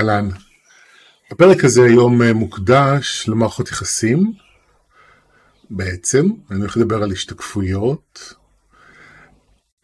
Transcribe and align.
אהלן. 0.00 0.28
הפרק 1.30 1.64
הזה 1.64 1.84
היום 1.84 2.22
אה, 2.22 2.32
מוקדש 2.32 3.28
למערכות 3.28 3.68
יחסים, 3.68 4.32
בעצם, 5.70 6.26
אני 6.50 6.60
הולך 6.60 6.76
לדבר 6.76 7.02
על 7.02 7.12
השתקפויות. 7.12 8.34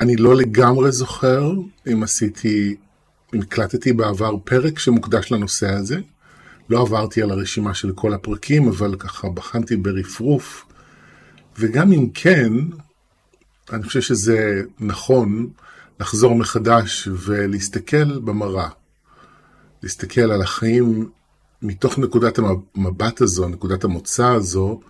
אני 0.00 0.16
לא 0.16 0.36
לגמרי 0.36 0.92
זוכר 0.92 1.52
אם 1.92 2.02
עשיתי, 2.02 2.76
אם 3.34 3.40
הקלטתי 3.40 3.92
בעבר 3.92 4.36
פרק 4.44 4.78
שמוקדש 4.78 5.32
לנושא 5.32 5.68
הזה. 5.70 5.98
לא 6.70 6.80
עברתי 6.80 7.22
על 7.22 7.30
הרשימה 7.30 7.74
של 7.74 7.92
כל 7.92 8.14
הפרקים, 8.14 8.68
אבל 8.68 8.96
ככה 8.96 9.28
בחנתי 9.28 9.76
ברפרוף. 9.76 10.64
וגם 11.58 11.92
אם 11.92 12.08
כן, 12.14 12.52
אני 13.72 13.82
חושב 13.82 14.00
שזה 14.00 14.62
נכון 14.80 15.48
לחזור 16.00 16.34
מחדש 16.34 17.08
ולהסתכל 17.12 18.18
במראה. 18.18 18.68
להסתכל 19.86 20.20
על 20.32 20.42
החיים 20.42 21.08
מתוך 21.62 21.98
נקודת 21.98 22.38
המבט 22.38 23.20
הזו, 23.20 23.48
נקודת 23.48 23.84
המוצא 23.84 24.26
הזו, 24.26 24.80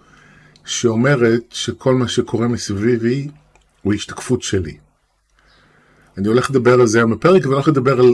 שאומרת 0.64 1.42
שכל 1.50 1.94
מה 1.94 2.08
שקורה 2.08 2.48
מסביבי 2.48 3.28
הוא 3.82 3.94
השתקפות 3.94 4.42
שלי. 4.42 4.76
אני 6.18 6.28
הולך 6.28 6.50
לדבר 6.50 6.80
על 6.80 6.86
זה 6.86 6.98
היום 6.98 7.10
בפרק, 7.10 7.42
ואני 7.42 7.54
הולך 7.54 7.68
לדבר 7.68 8.00
על 8.00 8.10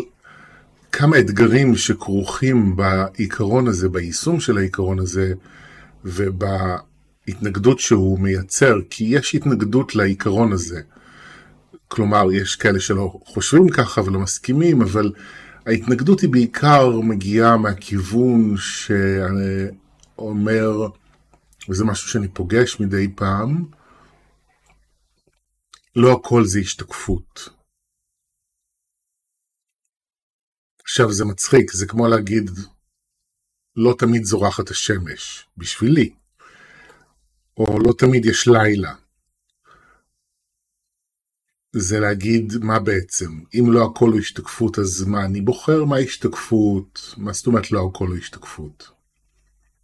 כמה 0.93 1.19
אתגרים 1.19 1.77
שכרוכים 1.77 2.77
בעיקרון 2.77 3.69
הזה, 3.69 3.89
ביישום 3.89 4.41
של 4.41 4.59
העיקרון 4.59 4.99
הזה, 4.99 5.33
ובהתנגדות 6.05 7.81
שהוא 7.81 8.21
מייצר, 8.21 8.77
כי 8.91 9.05
יש 9.05 9.35
התנגדות 9.35 9.95
לעיקרון 9.95 10.53
הזה. 10.53 10.81
כלומר, 11.89 12.33
יש 12.33 12.57
כאלה 12.57 12.81
שלא 12.81 13.21
חושבים 13.25 13.69
ככה 13.69 14.01
ולא 14.05 14.21
מסכימים, 14.21 14.83
אבל 14.83 15.13
ההתנגדות 15.67 16.21
היא 16.21 16.31
בעיקר 16.31 16.91
מגיעה 17.03 17.57
מהכיוון 17.57 18.55
שאומר, 20.17 20.71
וזה 21.69 21.85
משהו 21.85 22.09
שאני 22.09 22.29
פוגש 22.29 22.81
מדי 22.81 23.15
פעם, 23.17 23.65
לא 25.97 26.13
הכל 26.13 26.45
זה 26.45 26.59
השתקפות. 26.59 27.49
עכשיו 30.83 31.13
זה 31.13 31.25
מצחיק, 31.25 31.73
זה 31.73 31.87
כמו 31.87 32.09
להגיד, 32.09 32.51
לא 33.77 33.95
תמיד 33.99 34.25
זורחת 34.25 34.71
השמש, 34.71 35.49
בשבילי. 35.57 36.15
או 37.57 37.79
לא 37.87 37.93
תמיד 37.99 38.25
יש 38.25 38.49
לילה. 38.49 38.95
זה 41.73 42.01
להגיד 42.01 42.53
מה 42.61 42.79
בעצם, 42.79 43.31
אם 43.55 43.73
לא 43.73 43.85
הכל 43.85 44.11
הוא 44.11 44.19
השתקפות 44.19 44.79
אז 44.79 45.05
מה, 45.05 45.25
אני 45.25 45.41
בוחר 45.41 45.85
מה 45.85 45.97
השתקפות, 45.97 47.15
מה 47.17 47.33
זאת 47.33 47.47
אומרת 47.47 47.73
לא 47.73 47.89
הכל 47.91 48.09
הוא 48.09 48.17
השתקפות. 48.17 48.91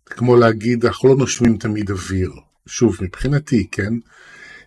כמו 0.06 0.36
להגיד 0.36 0.86
אנחנו 0.86 1.08
לא 1.08 1.17
נושמים 1.17 1.56
תמיד 1.56 1.91
אוויר, 1.91 2.33
שוב 2.67 2.97
מבחינתי, 3.00 3.67
כן, 3.70 3.95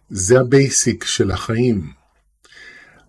זה 0.09 0.39
ה 0.39 0.50
basic 0.50 1.03
של 1.03 1.31
החיים. 1.31 1.91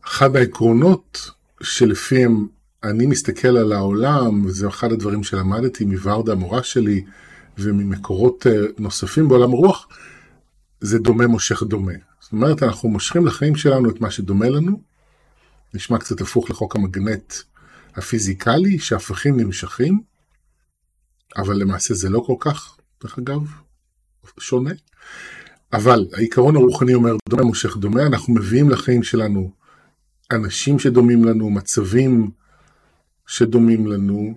אחד 0.04 0.36
העקרונות 0.36 1.30
שלפיהם 1.62 2.46
אני 2.84 3.06
מסתכל 3.06 3.56
על 3.56 3.72
העולם, 3.72 4.46
וזה 4.46 4.68
אחד 4.68 4.92
הדברים 4.92 5.22
שלמדתי 5.22 5.84
מוורדה 5.84 6.32
המורה 6.32 6.62
שלי 6.62 7.04
וממקורות 7.58 8.46
אה, 8.46 8.52
נוספים 8.78 9.28
בעולם 9.28 9.52
הרוח, 9.52 9.88
זה 10.80 10.98
דומה 10.98 11.26
מושך 11.26 11.62
דומה. 11.62 12.11
זאת 12.32 12.34
אומרת, 12.34 12.62
אנחנו 12.62 12.88
מושכים 12.88 13.26
לחיים 13.26 13.56
שלנו 13.56 13.90
את 13.90 14.00
מה 14.00 14.10
שדומה 14.10 14.48
לנו, 14.48 14.82
נשמע 15.74 15.98
קצת 15.98 16.20
הפוך 16.20 16.50
לחוק 16.50 16.76
המגנט 16.76 17.34
הפיזיקלי, 17.96 18.78
שהפכים 18.78 19.40
נמשכים, 19.40 20.00
אבל 21.36 21.56
למעשה 21.56 21.94
זה 21.94 22.08
לא 22.08 22.20
כל 22.26 22.34
כך, 22.40 22.76
דרך 23.02 23.18
אגב, 23.18 23.40
שונה. 24.38 24.70
אבל 25.72 26.06
העיקרון 26.12 26.56
הרוחני 26.56 26.94
אומר, 26.94 27.16
דומה 27.28 27.42
מושך 27.42 27.76
דומה, 27.76 28.06
אנחנו 28.06 28.34
מביאים 28.34 28.70
לחיים 28.70 29.02
שלנו 29.02 29.52
אנשים 30.32 30.78
שדומים 30.78 31.24
לנו, 31.24 31.50
מצבים 31.50 32.30
שדומים 33.26 33.86
לנו, 33.86 34.34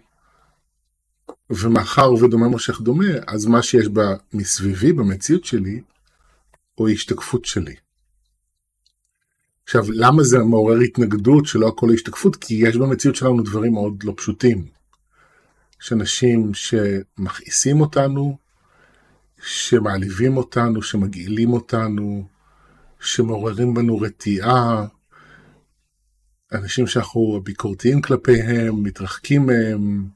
ומאחר 1.49 2.13
ודומה 2.13 2.47
מושך 2.47 2.81
דומה, 2.81 3.13
אז 3.27 3.45
מה 3.45 3.61
שיש 3.63 3.87
בה 3.87 4.15
מסביבי, 4.33 4.93
במציאות 4.93 5.45
שלי, 5.45 5.81
הוא 6.75 6.89
השתקפות 6.89 7.45
שלי. 7.45 7.84
עכשיו, 9.65 9.83
למה 9.91 10.23
זה 10.23 10.39
מעורר 10.39 10.77
התנגדות 10.77 11.45
שלא 11.45 11.67
הכל 11.67 11.89
השתקפות? 11.93 12.35
כי 12.35 12.53
יש 12.53 12.77
במציאות 12.77 13.15
שלנו 13.15 13.43
דברים 13.43 13.73
מאוד 13.73 14.03
לא 14.03 14.13
פשוטים. 14.17 14.65
יש 15.81 15.93
אנשים 15.93 16.51
שמכעיסים 16.53 17.81
אותנו, 17.81 18.37
שמעליבים 19.41 20.37
אותנו, 20.37 20.81
שמגעילים 20.81 21.53
אותנו, 21.53 22.27
שמעוררים 22.99 23.73
בנו 23.73 23.97
רתיעה, 23.99 24.85
אנשים 26.53 26.87
שאנחנו 26.87 27.41
ביקורתיים 27.43 28.01
כלפיהם, 28.01 28.83
מתרחקים 28.83 29.45
מהם, 29.45 30.07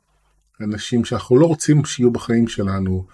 אנשים 0.61 1.05
שאנחנו 1.05 1.39
לא 1.39 1.45
רוצים 1.45 1.85
שיהיו 1.85 2.11
בחיים 2.11 2.47
שלנו, 2.47 3.05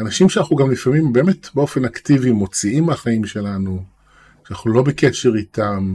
אנשים 0.00 0.28
שאנחנו 0.28 0.56
גם 0.56 0.70
לפעמים 0.70 1.12
באמת 1.12 1.48
באופן 1.54 1.84
אקטיבי 1.84 2.30
מוציאים 2.30 2.84
מהחיים 2.84 3.24
שלנו. 3.24 3.95
שאנחנו 4.48 4.72
לא 4.72 4.82
בקשר 4.82 5.30
איתם, 5.36 5.94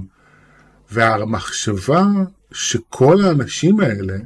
והמחשבה 0.91 2.03
שכל 2.51 3.21
האנשים 3.23 3.79
האלה 3.79 4.17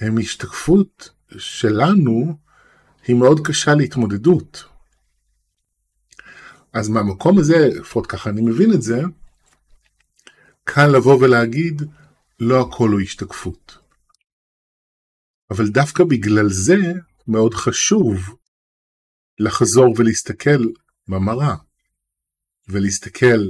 הם 0.00 0.18
השתקפות 0.18 1.10
שלנו, 1.38 2.36
היא 3.06 3.16
מאוד 3.16 3.46
קשה 3.46 3.74
להתמודדות. 3.74 4.64
אז 6.72 6.88
מהמקום 6.88 7.38
הזה, 7.38 7.68
לפחות 7.80 8.06
ככה 8.06 8.30
אני 8.30 8.40
מבין 8.40 8.72
את 8.72 8.82
זה, 8.82 9.02
קל 10.64 10.86
לבוא 10.86 11.18
ולהגיד, 11.20 11.82
לא 12.40 12.60
הכל 12.60 12.88
הוא 12.88 13.00
השתקפות. 13.00 13.78
אבל 15.50 15.68
דווקא 15.68 16.04
בגלל 16.04 16.48
זה 16.48 16.92
מאוד 17.28 17.54
חשוב 17.54 18.36
לחזור 19.38 19.94
ולהסתכל 19.96 20.64
במראה. 21.08 21.54
ולהסתכל 22.72 23.48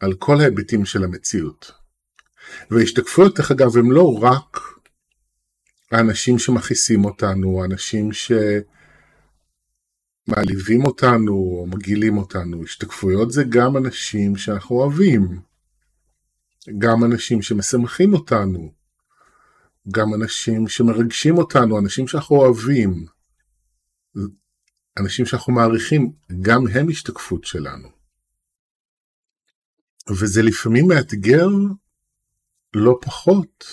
על 0.00 0.14
כל 0.14 0.40
ההיבטים 0.40 0.84
של 0.84 1.04
המציאות. 1.04 1.72
וההשתקפויות, 2.70 3.36
דרך 3.36 3.50
אגב, 3.50 3.76
הם 3.76 3.92
לא 3.92 4.18
רק 4.22 4.58
האנשים 5.92 6.38
שמכעיסים 6.38 7.04
אותנו, 7.04 7.62
האנשים 7.62 8.10
שמעליבים 10.28 10.84
אותנו 10.84 11.32
או 11.32 11.66
מגעילים 11.66 12.18
אותנו. 12.18 12.64
השתקפויות 12.64 13.32
זה 13.32 13.44
גם 13.48 13.76
אנשים 13.76 14.36
שאנחנו 14.36 14.76
אוהבים, 14.76 15.40
גם 16.78 17.04
אנשים 17.04 17.42
שמשמחים 17.42 18.14
אותנו, 18.14 18.72
גם 19.90 20.14
אנשים 20.14 20.68
שמרגשים 20.68 21.38
אותנו, 21.38 21.78
אנשים 21.78 22.08
שאנחנו 22.08 22.36
אוהבים. 22.36 23.17
אנשים 25.00 25.26
שאנחנו 25.26 25.52
מעריכים, 25.52 26.12
גם 26.42 26.66
הם 26.74 26.88
השתקפות 26.88 27.44
שלנו. 27.44 27.88
וזה 30.10 30.42
לפעמים 30.42 30.88
מאתגר 30.88 31.48
לא 32.74 32.98
פחות 33.02 33.64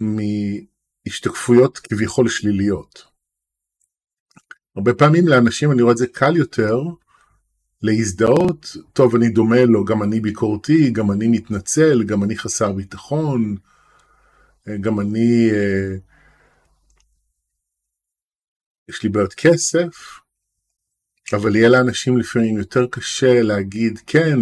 מהשתקפויות 0.00 1.78
כביכול 1.78 2.28
שליליות. 2.28 3.04
הרבה 4.76 4.94
פעמים 4.94 5.28
לאנשים 5.28 5.72
אני 5.72 5.82
רואה 5.82 5.92
את 5.92 5.98
זה 5.98 6.06
קל 6.06 6.36
יותר 6.36 6.82
להזדהות, 7.82 8.76
טוב 8.92 9.14
אני 9.14 9.28
דומה 9.28 9.64
לו, 9.64 9.84
גם 9.84 10.02
אני 10.02 10.20
ביקורתי, 10.20 10.90
גם 10.90 11.12
אני 11.12 11.28
מתנצל, 11.28 12.04
גם 12.04 12.24
אני 12.24 12.36
חסר 12.36 12.72
ביטחון, 12.72 13.56
גם 14.80 15.00
אני 15.00 15.50
אה, 15.50 15.96
יש 18.88 19.02
לי 19.02 19.08
בעיות 19.08 19.34
כסף, 19.34 20.20
אבל 21.32 21.56
יהיה 21.56 21.68
לאנשים 21.68 22.18
לפעמים 22.18 22.58
יותר 22.58 22.86
קשה 22.86 23.42
להגיד, 23.42 24.00
כן, 24.06 24.38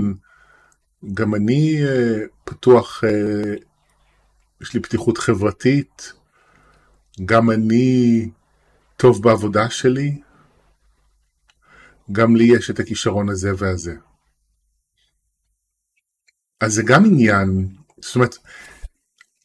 גם 1.15 1.35
אני 1.35 1.79
uh, 1.85 2.29
פתוח, 2.45 3.05
uh, 3.05 3.63
יש 4.61 4.75
לי 4.75 4.81
פתיחות 4.81 5.19
חברתית, 5.19 6.13
גם 7.25 7.51
אני 7.51 8.31
טוב 8.97 9.23
בעבודה 9.23 9.71
שלי, 9.71 10.21
גם 12.13 12.37
לי 12.37 12.45
יש 12.45 12.71
את 12.71 12.79
הכישרון 12.79 13.29
הזה 13.29 13.51
והזה. 13.59 13.95
אז 16.61 16.75
זה 16.75 16.83
גם 16.87 17.05
עניין, 17.05 17.69
זאת 18.01 18.15
אומרת, 18.15 18.39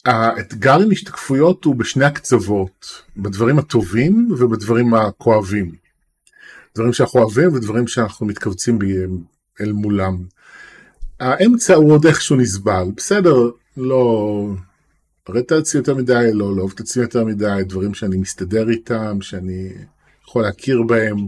האתגר 0.06 0.80
עם 0.80 0.92
השתקפויות 0.92 1.66
הוא 1.66 1.76
בשני 1.76 2.06
הקצוות, 2.06 3.04
בדברים 3.18 3.60
הטובים 3.60 4.28
ובדברים 4.38 4.94
הכואבים. 4.94 5.76
דברים 6.76 6.94
שאנחנו 6.94 7.20
אוהבים 7.20 7.54
ודברים 7.54 7.88
שאנחנו 7.88 8.26
מתכווצים 8.26 8.80
אל 9.62 9.72
מולם. 9.72 10.18
האמצע 11.20 11.76
הוא 11.76 11.92
עוד 11.92 12.06
איכשהו 12.06 12.36
נסבל, 12.36 12.88
בסדר, 12.96 13.50
לא 13.78 14.50
לרדת 15.30 15.46
את 15.46 15.52
עצמי 15.52 15.80
יותר 15.80 15.96
מדי, 15.96 16.30
לא 16.34 16.56
לאהוב 16.56 16.72
את 16.76 16.80
עצמי 16.80 17.04
יותר 17.04 17.26
מדי, 17.26 17.62
דברים 17.66 17.94
שאני 17.94 18.18
מסתדר 18.18 18.70
איתם, 18.70 19.22
שאני 19.22 19.74
יכול 20.24 20.44
להכיר 20.44 20.84
בהם. 20.84 21.28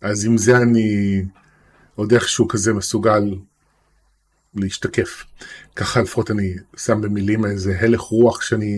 אז 0.00 0.24
עם 0.24 0.38
זה 0.38 0.56
אני 0.56 1.22
עוד 1.94 2.12
איכשהו 2.12 2.48
כזה 2.48 2.72
מסוגל 2.72 3.34
להשתקף. 4.54 5.24
ככה 5.76 6.02
לפחות 6.02 6.30
אני 6.30 6.54
שם 6.76 7.00
במילים 7.00 7.44
איזה 7.44 7.76
הלך 7.80 8.00
רוח 8.00 8.42
שאני 8.42 8.76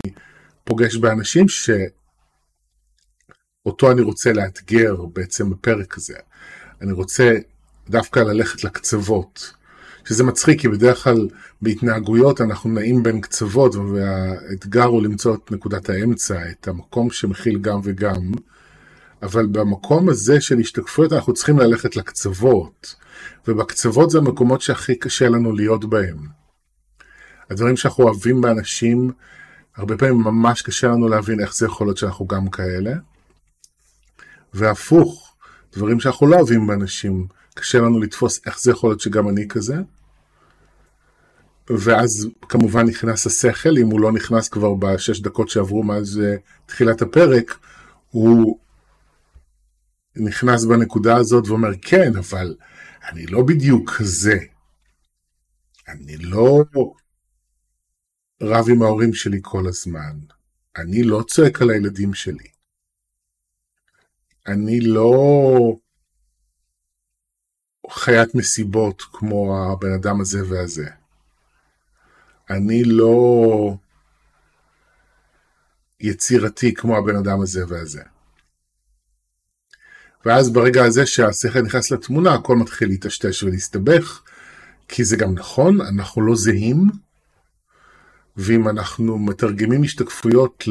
פוגש 0.63 0.95
באנשים 0.95 1.45
שאותו 3.63 3.91
אני 3.91 4.01
רוצה 4.01 4.33
לאתגר 4.33 4.95
בעצם 5.13 5.49
בפרק 5.49 5.97
הזה. 5.97 6.15
אני 6.81 6.91
רוצה 6.91 7.33
דווקא 7.89 8.19
ללכת 8.19 8.63
לקצוות. 8.63 9.53
שזה 10.07 10.23
מצחיק, 10.23 10.61
כי 10.61 10.67
בדרך 10.67 11.03
כלל 11.03 11.27
בהתנהגויות 11.61 12.41
אנחנו 12.41 12.69
נעים 12.69 13.03
בין 13.03 13.21
קצוות, 13.21 13.75
והאתגר 13.75 14.83
הוא 14.83 15.03
למצוא 15.03 15.35
את 15.35 15.51
נקודת 15.51 15.89
האמצע, 15.89 16.49
את 16.49 16.67
המקום 16.67 17.09
שמכיל 17.09 17.59
גם 17.59 17.79
וגם, 17.83 18.31
אבל 19.23 19.45
במקום 19.45 20.09
הזה 20.09 20.41
של 20.41 20.59
השתקפויות 20.59 21.13
אנחנו 21.13 21.33
צריכים 21.33 21.59
ללכת 21.59 21.95
לקצוות, 21.95 22.95
ובקצוות 23.47 24.09
זה 24.09 24.17
המקומות 24.17 24.61
שהכי 24.61 24.95
קשה 24.95 25.29
לנו 25.29 25.51
להיות 25.51 25.85
בהם. 25.85 26.17
הדברים 27.49 27.77
שאנחנו 27.77 28.03
אוהבים 28.03 28.41
באנשים, 28.41 29.11
הרבה 29.75 29.97
פעמים 29.97 30.15
ממש 30.15 30.61
קשה 30.61 30.87
לנו 30.87 31.07
להבין 31.07 31.39
איך 31.39 31.55
זה 31.55 31.65
יכול 31.65 31.87
להיות 31.87 31.97
שאנחנו 31.97 32.27
גם 32.27 32.49
כאלה, 32.49 32.91
והפוך, 34.53 35.35
דברים 35.73 35.99
שאנחנו 35.99 36.27
לא 36.27 36.35
אוהבים 36.35 36.67
באנשים, 36.67 37.27
קשה 37.53 37.77
לנו 37.77 37.99
לתפוס 37.99 38.39
איך 38.45 38.59
זה 38.59 38.71
יכול 38.71 38.89
להיות 38.89 38.99
שגם 38.99 39.29
אני 39.29 39.47
כזה. 39.47 39.75
ואז 41.69 42.27
כמובן 42.49 42.85
נכנס 42.85 43.27
השכל, 43.27 43.77
אם 43.77 43.87
הוא 43.87 43.99
לא 43.99 44.11
נכנס 44.11 44.49
כבר 44.49 44.73
בשש 44.73 45.19
דקות 45.19 45.49
שעברו 45.49 45.83
מאז 45.83 46.21
uh, 46.23 46.39
תחילת 46.65 47.01
הפרק, 47.01 47.57
הוא 48.09 48.59
נכנס 50.15 50.65
בנקודה 50.65 51.15
הזאת 51.15 51.47
ואומר, 51.47 51.69
כן, 51.81 52.15
אבל 52.15 52.55
אני 53.09 53.25
לא 53.25 53.43
בדיוק 53.47 53.91
כזה. 53.97 54.37
אני 55.87 56.17
לא 56.17 56.63
רב 58.41 58.65
עם 58.71 58.81
ההורים 58.81 59.13
שלי 59.13 59.39
כל 59.41 59.67
הזמן. 59.67 60.19
אני 60.77 61.03
לא 61.03 61.23
צועק 61.27 61.61
על 61.61 61.69
הילדים 61.69 62.13
שלי. 62.13 62.47
אני 64.47 64.79
לא 64.79 65.11
חיית 67.89 68.35
מסיבות 68.35 69.01
כמו 69.01 69.57
הבן 69.57 69.93
אדם 69.93 70.21
הזה 70.21 70.39
והזה. 70.49 70.89
אני 72.49 72.83
לא 72.83 73.77
יצירתי 75.99 76.73
כמו 76.73 76.97
הבן 76.97 77.15
אדם 77.15 77.41
הזה 77.41 77.65
והזה. 77.67 78.03
ואז 80.25 80.49
ברגע 80.49 80.85
הזה 80.85 81.05
שהשכל 81.05 81.61
נכנס 81.61 81.91
לתמונה, 81.91 82.33
הכל 82.33 82.55
מתחיל 82.55 82.87
להיטשטש 82.87 83.43
ולהסתבך, 83.43 84.21
כי 84.87 85.03
זה 85.03 85.17
גם 85.17 85.33
נכון, 85.33 85.81
אנחנו 85.81 86.21
לא 86.21 86.35
זהים, 86.35 86.89
ואם 88.37 88.69
אנחנו 88.69 89.17
מתרגמים 89.17 89.83
השתקפויות 89.83 90.63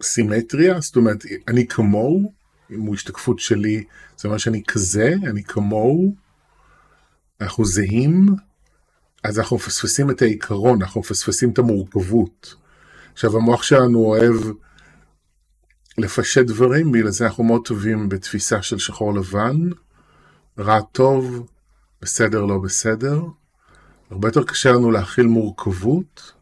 לסימטריה, 0.00 0.80
זאת 0.80 0.96
אומרת, 0.96 1.24
אני 1.48 1.66
כמוהו, 1.66 2.32
אם 2.70 2.80
הוא 2.80 2.94
השתקפות 2.94 3.38
שלי, 3.38 3.84
זה 4.18 4.28
אומר 4.28 4.38
שאני 4.38 4.62
כזה, 4.68 5.14
אני 5.26 5.44
כמוהו, 5.44 6.14
אנחנו 7.40 7.64
זהים, 7.64 8.26
אז 9.24 9.38
אנחנו 9.38 9.56
מפספסים 9.56 10.10
את 10.10 10.22
העיקרון, 10.22 10.82
אנחנו 10.82 11.00
מפספסים 11.00 11.50
את 11.50 11.58
המורכבות. 11.58 12.54
עכשיו, 13.12 13.36
המוח 13.36 13.62
שלנו 13.62 13.98
אוהב 13.98 14.36
לפשט 16.00 16.46
דברים, 16.46 16.92
בגלל 16.92 17.10
זה 17.10 17.26
אנחנו 17.26 17.44
מאוד 17.44 17.66
טובים 17.66 18.08
בתפיסה 18.08 18.62
של 18.62 18.78
שחור 18.78 19.14
לבן, 19.14 19.56
רע 20.58 20.80
טוב, 20.80 21.48
בסדר 22.02 22.44
לא 22.44 22.58
בסדר. 22.58 23.22
הרבה 24.10 24.28
יותר 24.28 24.44
קשה 24.44 24.72
לנו 24.72 24.90
להכיל 24.90 25.26
מורכבות, 25.26 26.32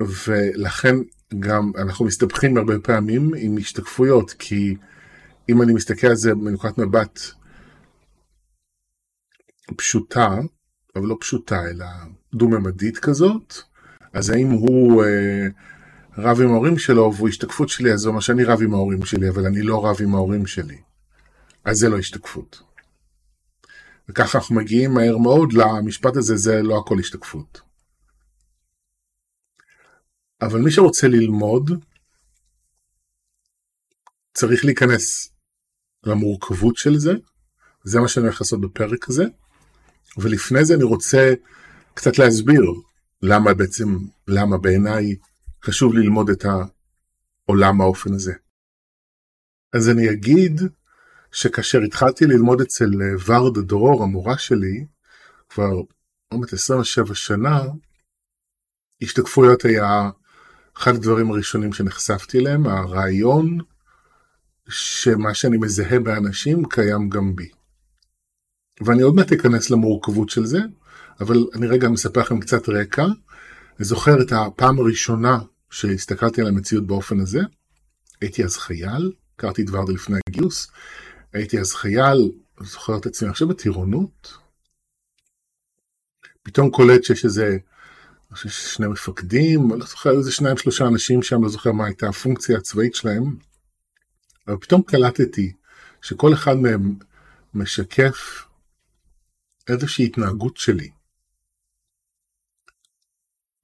ולכן 0.00 0.96
גם 1.38 1.72
אנחנו 1.78 2.04
מסתבכים 2.04 2.56
הרבה 2.56 2.78
פעמים 2.78 3.30
עם 3.36 3.56
השתקפויות, 3.56 4.34
כי 4.38 4.76
אם 5.48 5.62
אני 5.62 5.72
מסתכל 5.72 6.06
על 6.06 6.16
זה 6.16 6.34
מנקודת 6.34 6.78
מבט 6.78 7.20
פשוטה, 9.76 10.38
אבל 10.96 11.06
לא 11.06 11.16
פשוטה, 11.20 11.70
אלא 11.70 11.86
דו-ממדית 12.34 12.98
כזאת, 12.98 13.54
אז 14.12 14.30
האם 14.30 14.50
הוא 14.50 15.04
אה, 15.04 15.46
רב 16.18 16.40
עם 16.40 16.48
ההורים 16.48 16.78
שלו 16.78 17.12
והוא 17.16 17.28
השתקפות 17.28 17.68
שלי, 17.68 17.92
אז 17.92 18.00
זה 18.00 18.08
אומר 18.08 18.20
שאני 18.20 18.44
רב 18.44 18.62
עם 18.62 18.74
ההורים 18.74 19.04
שלי, 19.04 19.28
אבל 19.28 19.46
אני 19.46 19.62
לא 19.62 19.86
רב 19.86 19.96
עם 20.00 20.14
ההורים 20.14 20.46
שלי. 20.46 20.80
אז 21.64 21.78
זה 21.78 21.88
לא 21.88 21.98
השתקפות. 21.98 22.62
וככה 24.08 24.38
אנחנו 24.38 24.54
מגיעים 24.54 24.94
מהר 24.94 25.18
מאוד 25.18 25.52
למשפט 25.52 26.16
הזה, 26.16 26.36
זה 26.36 26.62
לא 26.62 26.78
הכל 26.78 26.98
השתקפות. 26.98 27.60
אבל 30.42 30.60
מי 30.60 30.70
שרוצה 30.70 31.08
ללמוד, 31.08 31.70
צריך 34.34 34.64
להיכנס 34.64 35.32
למורכבות 36.04 36.76
של 36.76 36.98
זה, 36.98 37.12
זה 37.84 38.00
מה 38.00 38.08
שאני 38.08 38.26
הולך 38.26 38.40
לעשות 38.40 38.60
בפרק 38.60 39.08
הזה, 39.08 39.24
ולפני 40.16 40.64
זה 40.64 40.74
אני 40.74 40.82
רוצה 40.82 41.34
קצת 41.94 42.18
להסביר 42.18 42.62
למה 43.22 43.54
בעצם, 43.54 43.98
למה 44.28 44.58
בעיניי 44.58 45.16
חשוב 45.64 45.94
ללמוד 45.94 46.30
את 46.30 46.44
העולם 46.44 47.80
האופן 47.80 48.14
הזה. 48.14 48.32
אז 49.72 49.88
אני 49.88 50.10
אגיד 50.10 50.60
שכאשר 51.32 51.80
התחלתי 51.80 52.26
ללמוד 52.26 52.60
אצל 52.60 52.90
ורדה 53.26 53.60
דרור, 53.60 54.02
המורה 54.02 54.38
שלי, 54.38 54.86
כבר 55.48 55.70
עומד 56.32 56.54
27 56.54 57.14
שנה, 57.14 57.62
השתקפויות 59.02 59.64
היה 59.64 60.10
אחד 60.76 60.94
הדברים 60.94 61.30
הראשונים 61.30 61.72
שנחשפתי 61.72 62.38
אליהם, 62.38 62.66
הרעיון 62.66 63.58
שמה 64.68 65.34
שאני 65.34 65.56
מזהה 65.56 65.98
באנשים 65.98 66.64
קיים 66.64 67.08
גם 67.08 67.36
בי. 67.36 67.48
ואני 68.80 69.02
עוד 69.02 69.14
מעט 69.14 69.32
אכנס 69.32 69.70
למורכבות 69.70 70.30
של 70.30 70.46
זה, 70.46 70.60
אבל 71.20 71.36
אני 71.54 71.66
רגע 71.66 71.88
מספר 71.88 72.20
לכם 72.20 72.40
קצת 72.40 72.68
רקע. 72.68 73.04
אני 73.78 73.84
זוכר 73.84 74.22
את 74.22 74.32
הפעם 74.32 74.78
הראשונה 74.78 75.38
שהסתכלתי 75.72 76.40
על 76.40 76.46
המציאות 76.46 76.86
באופן 76.86 77.20
הזה. 77.20 77.40
הייתי 78.20 78.44
אז 78.44 78.56
חייל, 78.56 79.12
הכרתי 79.34 79.62
את 79.62 79.70
ורדה 79.70 79.92
לפני 79.92 80.18
הגיוס. 80.28 80.70
הייתי 81.32 81.60
אז 81.60 81.72
חייל, 81.74 82.32
זוכר 82.60 82.98
את 82.98 83.06
עצמי 83.06 83.28
עכשיו 83.28 83.48
בטירונות. 83.48 84.38
פתאום 86.42 86.70
קולט 86.70 87.04
שיש 87.04 87.24
איזה 87.24 87.58
אני 88.32 88.36
חושב 88.36 88.48
ששני 88.48 88.86
מפקדים, 88.86 89.70
לא 89.70 89.86
זוכר 89.86 90.10
איזה 90.10 90.32
שניים 90.32 90.56
שלושה 90.56 90.86
אנשים 90.86 91.22
שם, 91.22 91.42
לא 91.42 91.48
זוכר 91.48 91.72
מה 91.72 91.86
הייתה 91.86 92.08
הפונקציה 92.08 92.58
הצבאית 92.58 92.94
שלהם, 92.94 93.36
אבל 94.48 94.56
פתאום 94.56 94.82
קלטתי 94.82 95.52
שכל 96.02 96.34
אחד 96.34 96.56
מהם 96.56 96.94
משקף 97.54 98.44
איזושהי 99.68 100.06
התנהגות 100.06 100.56
שלי. 100.56 100.90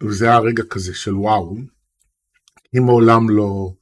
וזה 0.03 0.25
היה 0.25 0.39
רגע 0.39 0.63
כזה 0.71 0.95
של 0.95 1.15
וואו, 1.15 1.57
אם 2.77 2.83
מעולם 2.85 3.31
לא, 3.31 3.73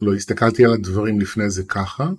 לא 0.00 0.14
הסתכלתי 0.14 0.64
על 0.64 0.72
הדברים 0.72 1.20
לפני 1.20 1.50
זה 1.50 1.62
ככה, 1.64 2.10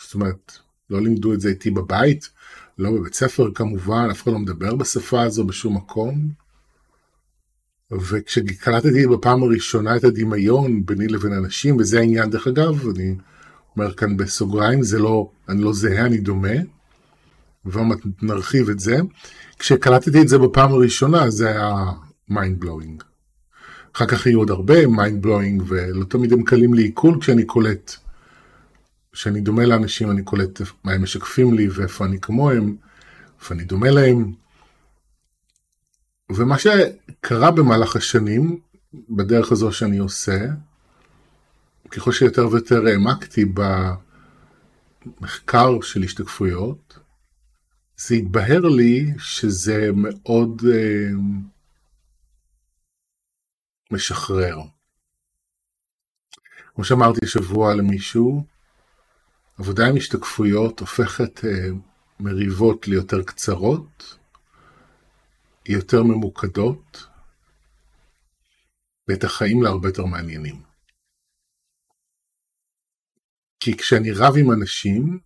זאת 0.00 0.14
אומרת, 0.14 0.58
לא 0.90 1.02
לימדו 1.02 1.34
את 1.34 1.40
זה 1.40 1.48
איתי 1.48 1.70
בבית, 1.70 2.30
לא 2.78 2.90
בבית 2.90 3.14
ספר 3.14 3.50
כמובן, 3.54 4.08
אף 4.10 4.22
אחד 4.22 4.32
לא 4.32 4.38
מדבר 4.38 4.74
בשפה 4.74 5.22
הזו 5.22 5.44
בשום 5.44 5.76
מקום. 5.76 6.28
וכשקלטתי 7.90 9.06
בפעם 9.06 9.42
הראשונה 9.42 9.96
את 9.96 10.04
הדמיון 10.04 10.86
ביני 10.86 11.08
לבין 11.08 11.32
אנשים, 11.32 11.76
וזה 11.76 11.98
העניין 11.98 12.30
דרך 12.30 12.46
אגב, 12.46 12.88
אני 12.88 13.14
אומר 13.76 13.94
כאן 13.94 14.16
בסוגריים, 14.16 14.82
זה 14.82 14.98
לא, 14.98 15.30
אני 15.48 15.62
לא 15.62 15.72
זהה, 15.72 16.06
אני 16.06 16.18
דומה, 16.18 16.56
ועוד 17.64 17.98
נרחיב 18.22 18.70
את 18.70 18.80
זה. 18.80 18.96
כשקלטתי 19.58 20.22
את 20.22 20.28
זה 20.28 20.38
בפעם 20.38 20.72
הראשונה, 20.72 21.30
זה 21.30 21.48
היה 21.48 21.84
mind 22.30 22.64
blowing. 22.64 23.07
אחר 23.98 24.06
כך 24.06 24.26
יהיו 24.26 24.38
עוד 24.38 24.50
הרבה 24.50 24.84
mind 24.84 25.24
blowing, 25.24 25.62
ולא 25.66 26.04
תמיד 26.04 26.32
הם 26.32 26.42
קלים 26.42 26.74
לעיכול 26.74 27.20
כשאני 27.20 27.44
קולט. 27.44 27.96
כשאני 29.12 29.40
דומה 29.40 29.66
לאנשים, 29.66 30.10
אני 30.10 30.22
קולט 30.22 30.60
מה 30.84 30.92
הם 30.92 31.02
משקפים 31.02 31.54
לי 31.54 31.68
ואיפה 31.68 32.04
אני 32.04 32.20
כמוהם, 32.20 32.76
איפה 33.40 33.54
אני 33.54 33.64
דומה 33.64 33.90
להם. 33.90 34.32
ומה 36.32 36.56
שקרה 36.58 37.50
במהלך 37.50 37.96
השנים, 37.96 38.60
בדרך 39.10 39.52
הזו 39.52 39.72
שאני 39.72 39.98
עושה, 39.98 40.38
ככל 41.90 42.12
שיותר 42.12 42.48
ויותר 42.48 42.86
העמקתי 42.86 43.44
במחקר 45.20 45.80
של 45.80 46.02
השתקפויות, 46.02 46.98
זה 47.96 48.14
התבהר 48.14 48.60
לי 48.60 49.12
שזה 49.18 49.90
מאוד 49.94 50.62
אה, 50.72 51.10
משחרר. 53.90 54.56
כמו 56.74 56.84
שאמרתי 56.84 57.20
השבוע 57.22 57.74
למישהו, 57.74 58.44
עבודה 59.58 59.88
עם 59.88 59.96
השתקפויות 59.96 60.80
הופכת 60.80 61.44
אה, 61.44 61.68
מריבות 62.20 62.88
ליותר 62.88 63.22
קצרות, 63.22 64.16
יותר 65.68 66.02
ממוקדות, 66.02 67.06
ואת 69.08 69.24
החיים 69.24 69.62
להרבה 69.62 69.88
יותר 69.88 70.04
מעניינים. 70.04 70.62
כי 73.60 73.76
כשאני 73.76 74.12
רב 74.12 74.34
עם 74.38 74.52
אנשים, 74.52 75.18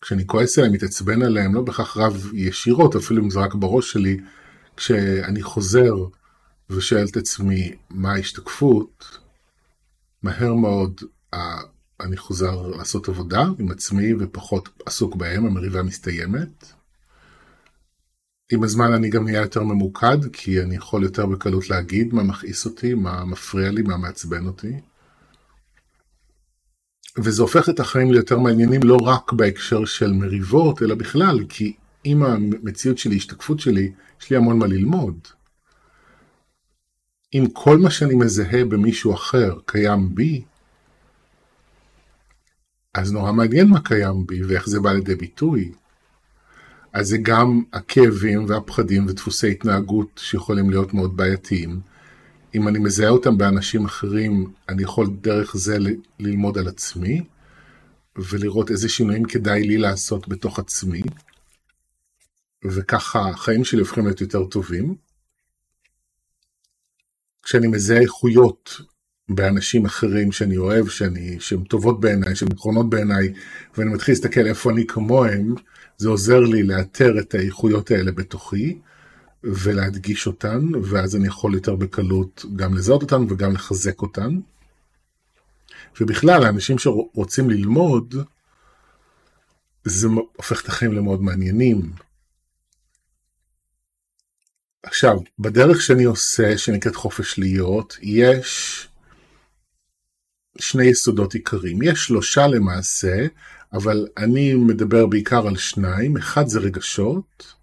כשאני 0.00 0.26
כועס 0.26 0.58
עליהם, 0.58 0.72
מתעצבן 0.72 1.22
עליהם, 1.22 1.54
לא 1.54 1.62
בהכרח 1.62 1.96
רב 1.96 2.34
ישירות, 2.34 2.96
אפילו 2.96 3.24
אם 3.24 3.30
זה 3.30 3.40
רק 3.40 3.54
בראש 3.54 3.92
שלי, 3.92 4.20
כשאני 4.76 5.42
חוזר 5.42 5.94
ושואל 6.70 7.06
את 7.10 7.16
עצמי 7.16 7.74
מה 7.90 8.12
ההשתקפות, 8.12 9.18
מהר 10.22 10.54
מאוד 10.54 11.00
אני 12.00 12.16
חוזר 12.16 12.66
לעשות 12.66 13.08
עבודה 13.08 13.44
עם 13.58 13.70
עצמי 13.70 14.14
ופחות 14.18 14.68
עסוק 14.86 15.16
בהם, 15.16 15.46
המריבה 15.46 15.82
מסתיימת. 15.82 16.72
עם 18.52 18.62
הזמן 18.62 18.92
אני 18.92 19.10
גם 19.10 19.24
נהיה 19.24 19.40
יותר 19.40 19.62
ממוקד, 19.62 20.18
כי 20.32 20.62
אני 20.62 20.76
יכול 20.76 21.02
יותר 21.02 21.26
בקלות 21.26 21.70
להגיד 21.70 22.14
מה 22.14 22.22
מכעיס 22.22 22.64
אותי, 22.66 22.94
מה 22.94 23.24
מפריע 23.24 23.70
לי, 23.70 23.82
מה 23.82 23.96
מעצבן 23.96 24.46
אותי. 24.46 24.72
וזה 27.18 27.42
הופך 27.42 27.68
את 27.68 27.80
החיים 27.80 28.12
ליותר 28.12 28.38
מעניינים 28.38 28.82
לא 28.82 28.96
רק 28.96 29.32
בהקשר 29.32 29.84
של 29.84 30.12
מריבות, 30.12 30.82
אלא 30.82 30.94
בכלל, 30.94 31.44
כי 31.48 31.76
עם 32.04 32.22
המציאות 32.22 32.98
שלי, 32.98 33.16
השתקפות 33.16 33.60
שלי, 33.60 33.92
יש 34.22 34.30
לי 34.30 34.36
המון 34.36 34.58
מה 34.58 34.66
ללמוד. 34.66 35.18
אם 37.34 37.44
כל 37.52 37.78
מה 37.78 37.90
שאני 37.90 38.14
מזהה 38.14 38.64
במישהו 38.64 39.14
אחר 39.14 39.58
קיים 39.66 40.14
בי, 40.14 40.42
אז 42.94 43.12
נורא 43.12 43.32
מעניין 43.32 43.68
מה 43.68 43.80
קיים 43.80 44.26
בי 44.26 44.42
ואיך 44.42 44.68
זה 44.68 44.80
בא 44.80 44.92
לידי 44.92 45.14
ביטוי. 45.14 45.72
אז 46.92 47.08
זה 47.08 47.18
גם 47.22 47.62
הכאבים 47.72 48.44
והפחדים 48.48 49.06
ודפוסי 49.06 49.50
התנהגות 49.50 50.08
שיכולים 50.16 50.70
להיות 50.70 50.94
מאוד 50.94 51.16
בעייתיים. 51.16 51.80
אם 52.54 52.68
אני 52.68 52.78
מזהה 52.78 53.08
אותם 53.08 53.38
באנשים 53.38 53.84
אחרים, 53.84 54.52
אני 54.68 54.82
יכול 54.82 55.06
דרך 55.20 55.56
זה 55.56 55.78
ללמוד 56.18 56.58
על 56.58 56.68
עצמי, 56.68 57.22
ולראות 58.16 58.70
איזה 58.70 58.88
שינויים 58.88 59.24
כדאי 59.24 59.62
לי 59.62 59.78
לעשות 59.78 60.28
בתוך 60.28 60.58
עצמי, 60.58 61.02
וככה 62.64 63.28
החיים 63.28 63.64
שלי 63.64 63.80
הופכים 63.80 64.04
להיות 64.04 64.20
יותר 64.20 64.44
טובים. 64.44 64.94
כשאני 67.42 67.66
מזהה 67.66 68.00
איכויות 68.00 68.80
באנשים 69.28 69.84
אחרים 69.84 70.32
שאני 70.32 70.56
אוהב, 70.56 70.88
שאני, 70.88 71.36
שהן 71.40 71.64
טובות 71.64 72.00
בעיניי, 72.00 72.36
שהן 72.36 72.48
נכונות 72.52 72.90
בעיניי, 72.90 73.32
ואני 73.76 73.90
מתחיל 73.90 74.14
להסתכל 74.14 74.46
איפה 74.46 74.70
אני 74.70 74.86
כמוהם, 74.86 75.54
זה 75.96 76.08
עוזר 76.08 76.40
לי 76.40 76.62
לאתר 76.62 77.18
את 77.18 77.34
האיכויות 77.34 77.90
האלה 77.90 78.12
בתוכי, 78.12 78.78
ולהדגיש 79.44 80.26
אותן, 80.26 80.68
ואז 80.84 81.16
אני 81.16 81.26
יכול 81.28 81.54
יותר 81.54 81.76
בקלות 81.76 82.44
גם 82.56 82.74
לזהות 82.74 83.02
אותן 83.02 83.26
וגם 83.28 83.52
לחזק 83.52 84.02
אותן. 84.02 84.38
ובכלל, 86.00 86.44
האנשים 86.44 86.78
שרוצים 86.78 87.50
ללמוד, 87.50 88.14
זה 89.84 90.08
הופך 90.36 90.62
את 90.62 90.68
החיים 90.68 90.92
למאוד 90.92 91.22
מעניינים. 91.22 91.92
עכשיו, 95.04 95.18
בדרך 95.38 95.80
שאני 95.82 96.04
עושה, 96.04 96.58
שנקראת 96.58 96.96
חופש 96.96 97.38
להיות, 97.38 97.96
יש 98.02 98.88
שני 100.58 100.84
יסודות 100.84 101.34
עיקריים. 101.34 101.82
יש 101.82 102.04
שלושה 102.04 102.46
למעשה, 102.46 103.26
אבל 103.72 104.06
אני 104.16 104.54
מדבר 104.54 105.06
בעיקר 105.06 105.46
על 105.46 105.56
שניים. 105.56 106.16
אחד 106.16 106.46
זה 106.46 106.60
רגשות, 106.60 107.54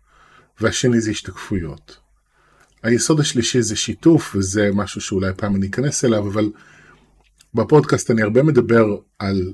והשני 0.60 1.02
זה 1.02 1.12
השתקפויות. 1.12 1.98
היסוד 2.84 3.20
השלישי 3.20 3.62
זה 3.62 3.76
שיתוף, 3.76 4.36
וזה 4.36 4.70
משהו 4.74 5.02
שאולי 5.02 5.32
פעם 5.38 5.56
אני 5.56 5.68
אכנס 5.68 6.06
אליו, 6.06 6.28
אבל 6.28 6.50
בפודקאסט 7.54 8.12
אני 8.12 8.22
הרבה 8.22 8.44
מדבר 8.44 8.86
על, 9.20 9.54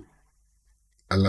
על 1.09 1.25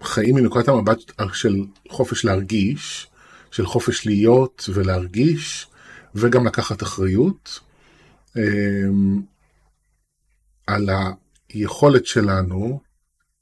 החיים 0.00 0.34
מנקודת 0.34 0.68
המבט 0.68 0.98
של 1.32 1.64
חופש 1.88 2.24
להרגיש, 2.24 3.06
של 3.50 3.66
חופש 3.66 4.06
להיות 4.06 4.70
ולהרגיש, 4.74 5.68
וגם 6.14 6.46
לקחת 6.46 6.82
אחריות. 6.82 7.60
אמ, 8.36 9.22
על 10.66 10.88
היכולת 11.48 12.06
שלנו 12.06 12.80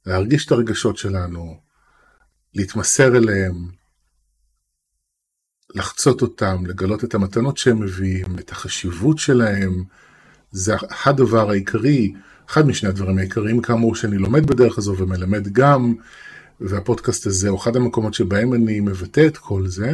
להרגיש 0.07 0.47
את 0.47 0.53
הרגשות 0.53 0.97
שלנו, 0.97 1.61
להתמסר 2.55 3.17
אליהם, 3.17 3.55
לחצות 5.75 6.23
אותם, 6.23 6.67
לגלות 6.67 7.05
את 7.05 7.15
המתנות 7.15 7.57
שהם 7.57 7.81
מביאים, 7.81 8.39
את 8.39 8.51
החשיבות 8.51 9.19
שלהם, 9.19 9.85
זה 10.51 10.75
הדבר 11.05 11.51
העיקרי, 11.51 12.13
אחד 12.49 12.67
משני 12.67 12.89
הדברים 12.89 13.19
העיקריים 13.19 13.63
כאמור 13.63 13.95
שאני 13.95 14.19
לומד 14.19 14.47
בדרך 14.47 14.79
הזו 14.79 14.97
ומלמד 14.99 15.49
גם, 15.49 15.95
והפודקאסט 16.61 17.27
הזה 17.27 17.49
הוא 17.49 17.59
אחד 17.59 17.77
המקומות 17.77 18.15
שבהם 18.15 18.55
אני 18.55 18.81
מבטא 18.81 19.27
את 19.27 19.37
כל 19.37 19.67
זה, 19.67 19.93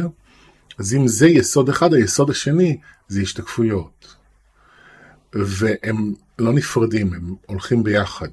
אז 0.79 0.93
אם 0.93 1.07
זה 1.07 1.27
יסוד 1.27 1.69
אחד, 1.69 1.93
היסוד 1.93 2.29
השני 2.29 2.77
זה 3.07 3.21
השתקפויות. 3.21 4.15
והם 5.33 6.13
לא 6.39 6.53
נפרדים, 6.53 7.13
הם 7.13 7.35
הולכים 7.45 7.83
ביחד. 7.83 8.27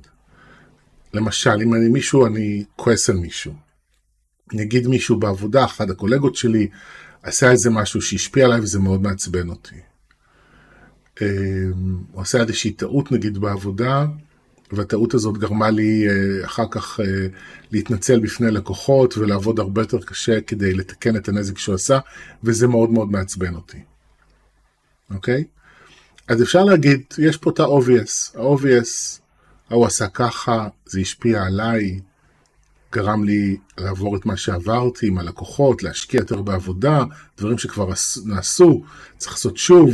למשל, 1.14 1.62
אם 1.62 1.74
אני 1.74 1.88
מישהו, 1.88 2.26
אני 2.26 2.64
כועס 2.76 3.10
על 3.10 3.16
מישהו. 3.16 3.54
אני 4.52 4.62
אגיד 4.62 4.86
מישהו 4.86 5.18
בעבודה, 5.18 5.64
אחד 5.64 5.90
הקולגות 5.90 6.36
שלי 6.36 6.68
עשה 7.22 7.50
איזה 7.50 7.70
משהו 7.70 8.02
שהשפיע 8.02 8.44
עליי 8.44 8.60
וזה 8.60 8.78
מאוד 8.78 9.02
מעצבן 9.02 9.48
אותי. 9.48 9.76
אמ, 11.20 11.26
הוא 12.12 12.22
עשה 12.22 12.40
איזושהי 12.40 12.72
טעות 12.72 13.12
נגיד 13.12 13.38
בעבודה, 13.38 14.06
והטעות 14.72 15.14
הזאת 15.14 15.38
גרמה 15.38 15.70
לי 15.70 16.08
אה, 16.08 16.46
אחר 16.46 16.64
כך 16.70 17.00
אה, 17.00 17.26
להתנצל 17.72 18.20
בפני 18.20 18.50
לקוחות 18.50 19.18
ולעבוד 19.18 19.60
הרבה 19.60 19.82
יותר 19.82 20.00
קשה 20.00 20.40
כדי 20.40 20.74
לתקן 20.74 21.16
את 21.16 21.28
הנזק 21.28 21.58
שהוא 21.58 21.74
עשה, 21.74 21.98
וזה 22.44 22.66
מאוד 22.66 22.90
מאוד 22.90 23.10
מעצבן 23.10 23.54
אותי. 23.54 23.78
אוקיי? 25.14 25.44
אז 26.28 26.42
אפשר 26.42 26.64
להגיד, 26.64 27.02
יש 27.18 27.36
פה 27.36 27.50
את 27.50 27.60
ה-obvious, 27.60 28.38
ה-obvious, 28.38 29.20
ההוא 29.70 29.86
עשה 29.86 30.08
ככה, 30.08 30.68
זה 30.86 31.00
השפיע 31.00 31.42
עליי, 31.42 32.00
גרם 32.92 33.24
לי 33.24 33.56
לעבור 33.78 34.16
את 34.16 34.26
מה 34.26 34.36
שעברתי 34.36 35.06
עם 35.06 35.18
הלקוחות, 35.18 35.82
להשקיע 35.82 36.20
יותר 36.20 36.42
בעבודה, 36.42 37.04
דברים 37.38 37.58
שכבר 37.58 37.90
נעשו, 38.24 38.84
צריך 39.18 39.32
לעשות 39.32 39.56
שוב, 39.56 39.90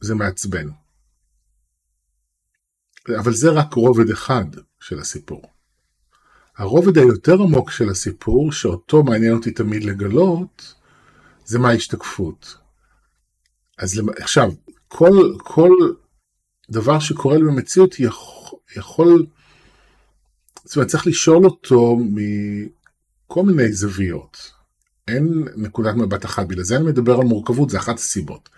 זה 0.00 0.14
מעצבן. 0.14 0.81
אבל 3.18 3.32
זה 3.32 3.50
רק 3.50 3.74
רובד 3.74 4.10
אחד 4.10 4.44
של 4.80 4.98
הסיפור. 4.98 5.42
הרובד 6.56 6.98
היותר 6.98 7.42
עמוק 7.42 7.70
של 7.70 7.88
הסיפור, 7.88 8.52
שאותו 8.52 9.02
מעניין 9.02 9.32
אותי 9.34 9.50
תמיד 9.50 9.84
לגלות, 9.84 10.74
זה 11.44 11.58
מה 11.58 11.68
ההשתקפות. 11.68 12.56
אז 13.78 14.00
עכשיו, 14.18 14.52
כל, 14.88 15.34
כל 15.38 15.70
דבר 16.70 16.98
שקורה 16.98 17.36
לי 17.36 17.44
במציאות 17.44 18.00
יכול, 18.00 18.58
יכול, 18.76 19.26
זאת 20.64 20.76
אומרת, 20.76 20.88
צריך 20.88 21.06
לשאול 21.06 21.44
אותו 21.44 21.96
מכל 22.00 23.42
מיני 23.42 23.72
זוויות. 23.72 24.52
אין 25.08 25.44
נקודת 25.56 25.94
מבט 25.94 26.24
אחת, 26.24 26.46
בגלל 26.46 26.64
זה 26.64 26.76
אני 26.76 26.84
מדבר 26.84 27.14
על 27.14 27.24
מורכבות, 27.24 27.70
זה 27.70 27.78
אחת 27.78 27.98
הסיבות. 27.98 28.48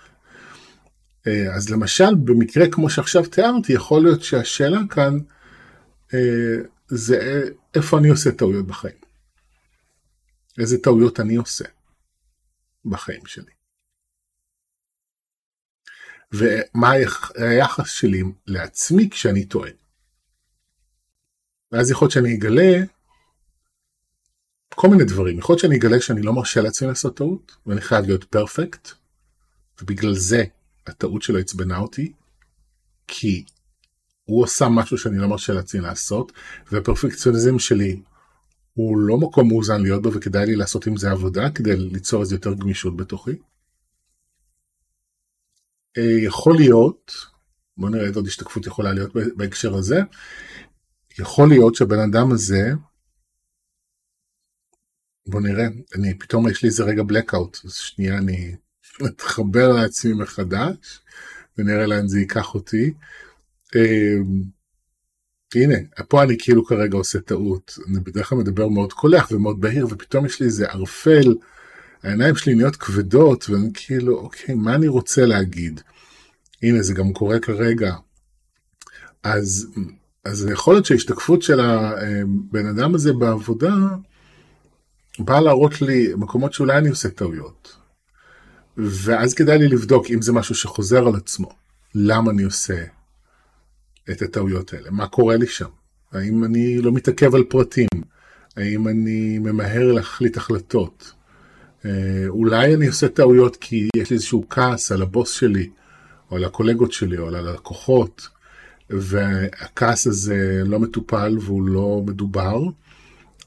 אה, 1.27 1.55
אז 1.55 1.71
למשל, 1.71 2.15
במקרה 2.25 2.71
כמו 2.73 2.91
שעכשיו 2.91 3.27
תיארתי, 3.27 3.73
יכול 3.73 4.03
להיות 4.03 4.23
שהשאלה 4.23 4.79
כאן 4.91 5.19
אה, 6.15 6.57
זה 6.89 7.43
איפה 7.75 7.99
אני 7.99 8.09
עושה 8.09 8.33
טעויות 8.33 8.67
בחיים. 8.67 8.95
איזה 10.59 10.79
טעויות 10.79 11.21
אני 11.21 11.37
עושה 11.37 11.65
בחיים 12.85 13.27
שלי. 13.27 13.53
ומה 16.33 16.91
היחס 17.37 17.91
שלי 17.91 18.23
לעצמי 18.47 19.11
כשאני 19.11 19.45
טועה. 19.45 19.71
ואז 21.73 21.91
יכול 21.91 22.07
להיות 22.07 22.13
שאני 22.13 22.35
אגלה 22.35 22.85
כל 24.75 24.89
מיני 24.89 25.05
דברים. 25.05 25.39
יכול 25.39 25.53
להיות 25.53 25.61
שאני 25.61 25.77
אגלה 25.77 26.01
שאני 26.01 26.23
לא 26.23 26.33
מרשה 26.33 26.61
לעצמי 26.61 26.89
לעשות 26.89 27.17
טעות, 27.17 27.57
ואני 27.67 27.81
חייב 27.81 28.05
להיות 28.07 28.25
פרפקט, 28.25 28.89
ובגלל 29.81 30.15
זה 30.15 30.45
הטעות 30.87 31.23
שלו 31.23 31.39
עצבנה 31.39 31.79
אותי, 31.79 32.13
כי 33.07 33.45
הוא 34.25 34.43
עושה 34.43 34.69
משהו 34.69 34.99
שאני 34.99 35.19
לא 35.19 35.29
מרשה 35.29 35.53
לעצמי 35.53 35.81
לעשות, 35.81 36.33
והפרפקציוניזם 36.73 37.59
שלי 37.59 38.01
הוא 38.75 38.99
לא 38.99 39.19
מקום 39.19 39.49
מאוזן 39.49 39.83
להיות 39.83 40.03
בו 40.03 40.13
וכדאי 40.13 40.47
לי 40.47 40.57
לעשות 40.57 40.87
עם 40.87 40.97
זה 40.97 41.11
עבודה 41.11 41.51
כדי 41.51 41.77
ליצור 41.77 42.21
איזה 42.21 42.35
יותר 42.35 42.55
גמישות 42.55 42.97
בתוכי. 42.97 43.31
אה, 45.99 46.25
יכול 46.25 46.57
להיות, 46.57 47.13
בוא 47.77 47.91
נראה 47.91 48.07
איזה 48.07 48.19
עוד 48.19 48.27
השתקפות 48.27 48.67
יכולה 48.67 48.93
להיות 48.93 49.13
בהקשר 49.37 49.75
הזה, 49.75 50.01
יכול 51.19 51.49
להיות 51.49 51.75
שהבן 51.75 51.99
אדם 51.99 52.33
הזה, 52.33 52.73
בוא 55.27 55.41
נראה, 55.41 55.67
אני 55.95 56.19
פתאום 56.19 56.49
יש 56.49 56.63
לי 56.63 56.69
איזה 56.69 56.85
רגע 56.85 57.03
blackout, 57.03 57.61
אז 57.65 57.75
שנייה 57.75 58.19
אני 58.19 58.57
אתחבר 59.07 59.73
לעצמי 59.73 60.13
מחדש 60.13 61.01
ונראה 61.59 61.87
לאן 61.87 62.09
זה 62.09 62.21
ייקח 62.21 62.55
אותי. 62.55 62.95
אה, 63.77 64.17
הנה, 65.55 65.75
פה 66.09 66.23
אני 66.23 66.37
כאילו 66.39 66.65
כרגע 66.65 66.97
עושה 66.97 67.21
טעות, 67.21 67.79
אני 67.89 68.01
בדרך 68.01 68.29
כלל 68.29 68.39
מדבר 68.39 68.69
מאוד 68.69 68.93
קולח 68.93 69.31
ומאוד 69.31 69.61
בהיר 69.61 69.87
ופתאום 69.91 70.27
יש 70.27 70.41
לי 70.41 70.47
איזה 70.47 70.67
ערפל, 70.67 71.35
העיניים 72.03 72.37
שלי 72.37 72.55
נהיות 72.55 72.77
כבדות 72.77 73.51
ואני 73.51 73.69
כאילו, 73.75 74.19
אוקיי, 74.19 74.55
מה 74.55 74.75
אני 74.75 74.89
רוצה 74.89 75.27
להגיד? 75.27 75.81
הנה, 76.63 76.83
זה 76.83 76.95
גם 76.95 77.13
קורה 77.13 77.39
כרגע. 77.39 77.95
אז, 79.23 79.67
אז 80.25 80.49
יכול 80.53 80.75
להיות 80.75 80.87
שההשתקפות 80.87 81.43
של 81.43 81.61
הבן 81.61 82.67
אדם 82.67 82.95
הזה 82.95 83.13
בעבודה 83.13 83.75
באה 85.19 85.41
להראות 85.41 85.83
לי 85.83 86.13
מקומות 86.17 86.53
שאולי 86.53 86.79
אני 86.79 86.89
עושה 86.89 87.09
טעויות. 87.09 87.84
ואז 88.77 89.35
כדאי 89.35 89.59
לי 89.59 89.69
לבדוק 89.69 90.07
אם 90.11 90.23
זה 90.23 90.33
משהו 90.33 90.55
שחוזר 90.55 91.07
על 91.07 91.15
עצמו, 91.15 91.49
למה 91.95 92.31
אני 92.31 92.43
עושה 92.43 92.85
את 94.11 94.23
הטעויות 94.23 94.73
האלה, 94.73 94.91
מה 94.91 95.07
קורה 95.07 95.37
לי 95.37 95.47
שם, 95.47 95.69
האם 96.13 96.45
אני 96.45 96.79
לא 96.79 96.93
מתעכב 96.93 97.35
על 97.35 97.45
פרטים, 97.45 97.89
האם 98.57 98.89
אני 98.89 99.39
ממהר 99.39 99.93
להחליט 99.93 100.37
החלטות, 100.37 101.13
אה, 101.85 102.25
אולי 102.29 102.75
אני 102.75 102.87
עושה 102.87 103.09
טעויות 103.09 103.57
כי 103.57 103.89
יש 103.97 104.11
לי 104.11 104.15
איזשהו 104.15 104.45
כעס 104.51 104.93
על 104.93 105.03
הבוס 105.03 105.31
שלי, 105.31 105.71
או 106.31 106.37
על 106.37 106.45
הקולגות 106.45 106.93
שלי, 106.93 107.19
או 107.19 107.29
על 107.29 107.35
הלקוחות, 107.35 108.29
והכעס 108.91 110.07
הזה 110.07 110.63
לא 110.65 110.81
מטופל 110.81 111.37
והוא 111.41 111.63
לא 111.63 112.03
מדובר, 112.07 112.63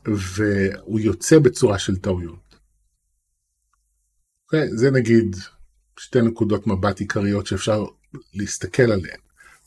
והוא 0.05 0.99
יוצא 0.99 1.39
בצורה 1.39 1.79
של 1.79 1.95
טעויות. 1.95 2.46
אוקיי? 4.47 4.69
זה 4.77 4.91
נגיד 4.91 5.35
שתי 5.99 6.21
נקודות 6.21 6.67
מבט 6.67 6.99
עיקריות 6.99 7.47
שאפשר 7.47 7.85
להסתכל 8.33 8.91
עליהן 8.91 9.19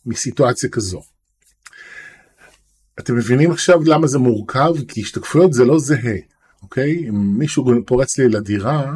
מסיטואציה 0.07 0.69
כזו. 0.69 1.03
אתם 2.99 3.17
מבינים 3.17 3.51
עכשיו 3.51 3.81
למה 3.85 4.07
זה 4.07 4.19
מורכב? 4.19 4.73
כי 4.89 5.01
השתקפויות 5.01 5.53
זה 5.53 5.65
לא 5.65 5.79
זהה, 5.79 6.17
אוקיי? 6.63 7.09
אם 7.09 7.39
מישהו 7.39 7.65
פורץ 7.87 8.19
לי 8.19 8.29
לדירה 8.29 8.95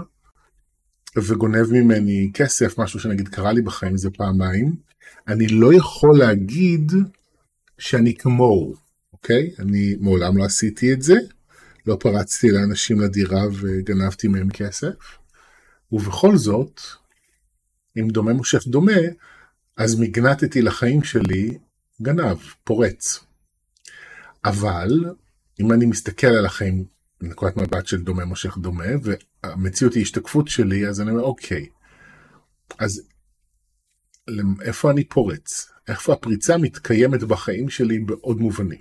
וגונב 1.16 1.72
ממני 1.72 2.30
כסף, 2.34 2.78
משהו 2.78 3.00
שנגיד 3.00 3.28
קרה 3.28 3.52
לי 3.52 3.62
בחיים 3.62 3.96
זה 3.96 4.10
פעמיים, 4.10 4.76
אני 5.28 5.48
לא 5.48 5.74
יכול 5.74 6.18
להגיד 6.18 6.92
שאני 7.78 8.14
כמוהו, 8.14 8.74
אוקיי? 9.12 9.50
אני 9.58 9.96
מעולם 10.00 10.36
לא 10.36 10.44
עשיתי 10.44 10.92
את 10.92 11.02
זה, 11.02 11.16
לא 11.86 11.96
פרצתי 12.00 12.50
לאנשים 12.50 13.00
לדירה 13.00 13.42
וגנבתי 13.52 14.28
מהם 14.28 14.50
כסף, 14.50 14.94
ובכל 15.94 16.36
זאת, 16.36 16.80
אם 17.98 18.08
דומה 18.08 18.32
מושך 18.32 18.66
דומה, 18.66 19.00
אז 19.76 20.00
מגנטתי 20.00 20.62
לחיים 20.62 21.04
שלי 21.04 21.58
גנב, 22.02 22.38
פורץ. 22.64 23.24
אבל 24.44 24.90
אם 25.60 25.72
אני 25.72 25.86
מסתכל 25.86 26.26
על 26.26 26.46
החיים 26.46 26.84
מנקודת 27.20 27.56
מבט 27.56 27.86
של 27.86 28.02
דומה 28.02 28.24
מושך 28.24 28.56
דומה, 28.58 28.84
והמציאות 29.02 29.94
היא 29.94 30.02
השתקפות 30.02 30.48
שלי, 30.48 30.88
אז 30.88 31.00
אני 31.00 31.10
אומר, 31.10 31.22
אוקיי, 31.22 31.66
אז 32.78 33.02
איפה 34.62 34.90
אני 34.90 35.04
פורץ? 35.04 35.70
איפה 35.88 36.12
הפריצה 36.12 36.56
מתקיימת 36.58 37.22
בחיים 37.22 37.68
שלי 37.68 37.98
בעוד 37.98 38.38
מובנים? 38.38 38.80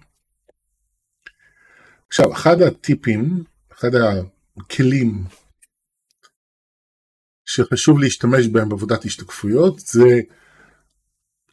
עכשיו, 2.07 2.33
אחד 2.33 2.61
הטיפים, 2.61 3.43
אחד 3.73 3.91
הכלים 3.95 5.23
שחשוב 7.45 7.99
להשתמש 7.99 8.47
בהם 8.47 8.69
בעבודת 8.69 9.05
השתקפויות 9.05 9.79
זה 9.79 10.21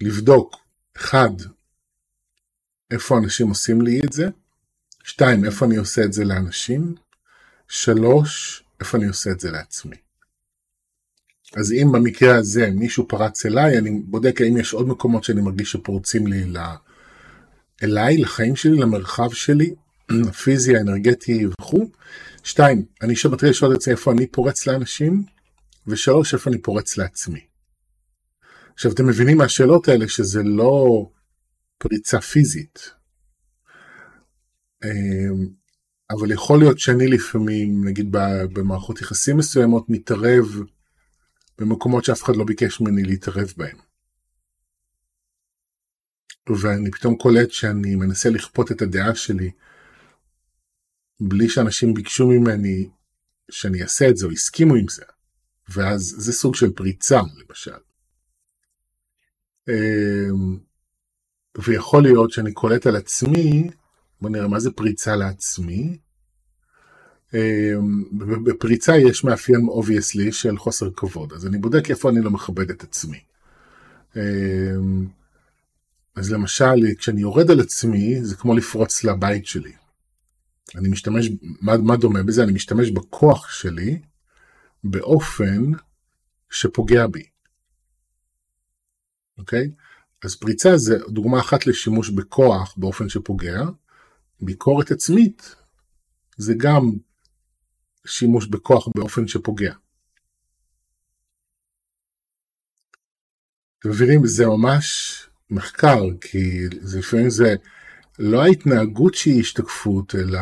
לבדוק, 0.01 0.57
אחד, 0.97 1.31
איפה 2.91 3.19
אנשים 3.19 3.49
עושים 3.49 3.81
לי 3.81 4.01
את 4.05 4.13
זה, 4.13 4.29
שתיים, 5.05 5.45
איפה 5.45 5.67
אני 5.67 5.77
עושה 5.77 6.05
את 6.05 6.13
זה 6.13 6.25
לאנשים, 6.25 6.95
שלוש, 7.69 8.63
איפה 8.81 8.99
אני 8.99 9.07
עושה 9.07 9.31
את 9.31 9.41
זה 9.41 9.51
לעצמי. 9.51 9.97
אז 11.57 11.73
אם 11.73 11.93
במקרה 11.93 12.37
הזה 12.37 12.71
מישהו 12.71 13.09
פרץ 13.09 13.47
אליי, 13.47 13.79
אני 13.79 13.91
בודק 14.05 14.41
האם 14.41 14.57
יש 14.57 14.73
עוד 14.73 14.89
מקומות 14.89 15.25
שאני 15.25 15.41
מרגיש 15.41 15.73
שפורצים 15.73 16.27
לי 16.27 16.45
ל... 16.45 16.59
אליי, 17.83 18.17
לחיים 18.17 18.57
שלי, 18.57 18.77
למרחב 18.77 19.33
שלי, 19.33 19.75
הפיזי, 20.29 20.77
האנרגטי 20.77 21.47
וכו'. 21.47 21.91
שתיים, 22.45 22.85
אני 23.03 23.17
שוב 23.17 23.33
מתחיל 23.33 23.51
לשאול 23.51 23.75
את 23.75 23.81
זה 23.81 23.91
איפה 23.91 24.13
אני 24.13 24.27
פורץ 24.27 24.67
לאנשים, 24.67 25.23
ושלוש, 25.91 26.35
איפה 26.35 26.51
אני 26.51 26.63
פורץ 26.63 26.97
לעצמי. 26.97 27.47
עכשיו, 28.75 28.93
אתם 28.93 29.07
מבינים 29.07 29.39
מהשאלות 29.39 29.89
האלה 29.89 30.09
שזה 30.09 30.43
לא 30.43 31.07
פריצה 31.79 32.21
פיזית, 32.21 32.91
אמ, 34.85 35.49
אבל 36.11 36.33
יכול 36.33 36.59
להיות 36.59 36.79
שאני 36.79 37.09
לפעמים, 37.09 37.85
נגיד 37.85 38.07
במערכות 38.53 39.01
יחסים 39.01 39.37
מסוימות, 39.37 39.85
מתערב 39.89 40.47
במקומות 41.59 42.05
שאף 42.05 42.25
אחד 42.25 42.37
לא 42.37 42.45
ביקש 42.45 42.81
ממני 42.81 43.03
להתערב 43.03 43.53
בהם. 43.57 43.77
ואני 46.61 46.91
פתאום 46.91 47.17
קולט 47.17 47.51
שאני 47.51 47.95
מנסה 47.95 48.31
לכפות 48.31 48.73
את 48.73 48.83
הדעה 48.83 49.15
שלי 49.15 49.51
בלי 51.21 51.49
שאנשים 51.49 51.95
ביקשו 51.95 52.27
ממני 52.27 52.89
שאני 53.51 53.83
אעשה 53.83 54.09
את 54.09 54.17
זה 54.17 54.27
או 54.27 54.31
הסכימו 54.31 54.75
עם 54.75 54.89
זה. 54.89 55.05
ואז 55.73 56.15
זה 56.19 56.33
סוג 56.33 56.55
של 56.55 56.73
פריצה 56.73 57.21
למשל. 57.37 57.71
אמ, 59.69 60.59
ויכול 61.59 62.03
להיות 62.03 62.31
שאני 62.31 62.53
קולט 62.53 62.87
על 62.87 62.97
עצמי, 62.97 63.71
בוא 64.21 64.31
נראה 64.31 64.49
מה 64.49 64.61
זה 64.61 64.71
פריצה 64.71 65.17
לעצמי. 65.17 65.99
אמ, 67.35 68.05
בפריצה 68.45 68.97
יש 68.97 69.25
מאפיין 69.25 69.67
obviously 69.69 70.33
של 70.33 70.59
חוסר 70.59 70.91
כבוד, 70.97 71.33
אז 71.33 71.47
אני 71.47 71.59
בודק 71.59 71.91
איפה 71.91 72.11
אני 72.11 72.21
לא 72.21 72.31
מכבד 72.31 72.71
את 72.71 72.83
עצמי. 72.83 73.21
אמ, 74.17 75.07
אז 76.17 76.33
למשל, 76.33 76.95
כשאני 76.99 77.21
יורד 77.21 77.51
על 77.51 77.61
עצמי, 77.61 78.25
זה 78.25 78.37
כמו 78.37 78.55
לפרוץ 78.55 79.05
לבית 79.05 79.47
שלי. 79.47 79.73
אני 80.75 80.89
משתמש, 80.89 81.31
מה, 81.61 81.77
מה 81.77 81.97
דומה 81.97 82.23
בזה? 82.23 82.43
אני 82.43 82.53
משתמש 82.53 82.91
בכוח 82.91 83.51
שלי 83.51 83.99
באופן 84.85 85.63
שפוגע 86.51 87.07
בי. 87.07 87.25
אוקיי? 89.39 89.71
אז 90.25 90.37
פריצה 90.37 90.77
זה 90.77 90.99
דוגמה 91.09 91.41
אחת 91.41 91.67
לשימוש 91.67 92.11
בכוח 92.11 92.75
באופן 92.77 93.09
שפוגע. 93.09 93.61
ביקורת 94.41 94.91
עצמית 94.91 95.55
זה 96.37 96.55
גם 96.57 96.83
שימוש 98.07 98.47
בכוח 98.47 98.89
באופן 98.97 99.29
שפוגע. 99.29 99.75
אתם 103.79 103.89
מבינים? 103.89 104.27
זה 104.27 104.47
ממש 104.47 105.17
מחקר, 105.51 106.01
כי 106.21 106.67
לפעמים 106.99 107.31
זה 107.31 107.55
לא 108.19 108.43
ההתנהגות 108.43 109.15
שהיא 109.15 109.41
השתקפות, 109.41 110.15
אלא 110.15 110.41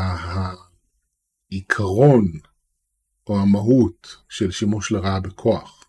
העיקרון 1.51 2.33
או 3.29 3.41
המהות 3.41 4.17
של 4.29 4.51
שימוש 4.51 4.93
לרעה 4.93 5.21
בכוח. 5.21 5.85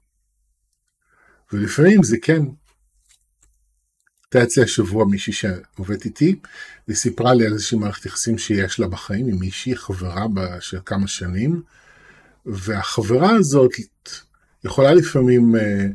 ולפעמים 1.54 2.04
זה 2.04 2.18
כן. 2.22 2.42
הייתה 4.34 4.62
השבוע 4.62 5.06
מישהי 5.06 5.34
שעובדת 5.34 6.06
איתי, 6.06 6.40
והיא 6.88 6.98
סיפרה 6.98 7.34
לי 7.34 7.46
על 7.46 7.54
איזושהי 7.54 7.78
מערכת 7.78 8.06
יחסים 8.06 8.38
שיש 8.38 8.80
לה 8.80 8.88
בחיים 8.88 9.28
עם 9.28 9.40
מישהי, 9.40 9.76
חברה 9.76 10.26
של 10.60 10.80
כמה 10.86 11.08
שנים, 11.08 11.62
והחברה 12.46 13.30
הזאת 13.36 13.72
יכולה 14.64 14.94
לפעמים, 14.94 15.56
אה, 15.56 15.86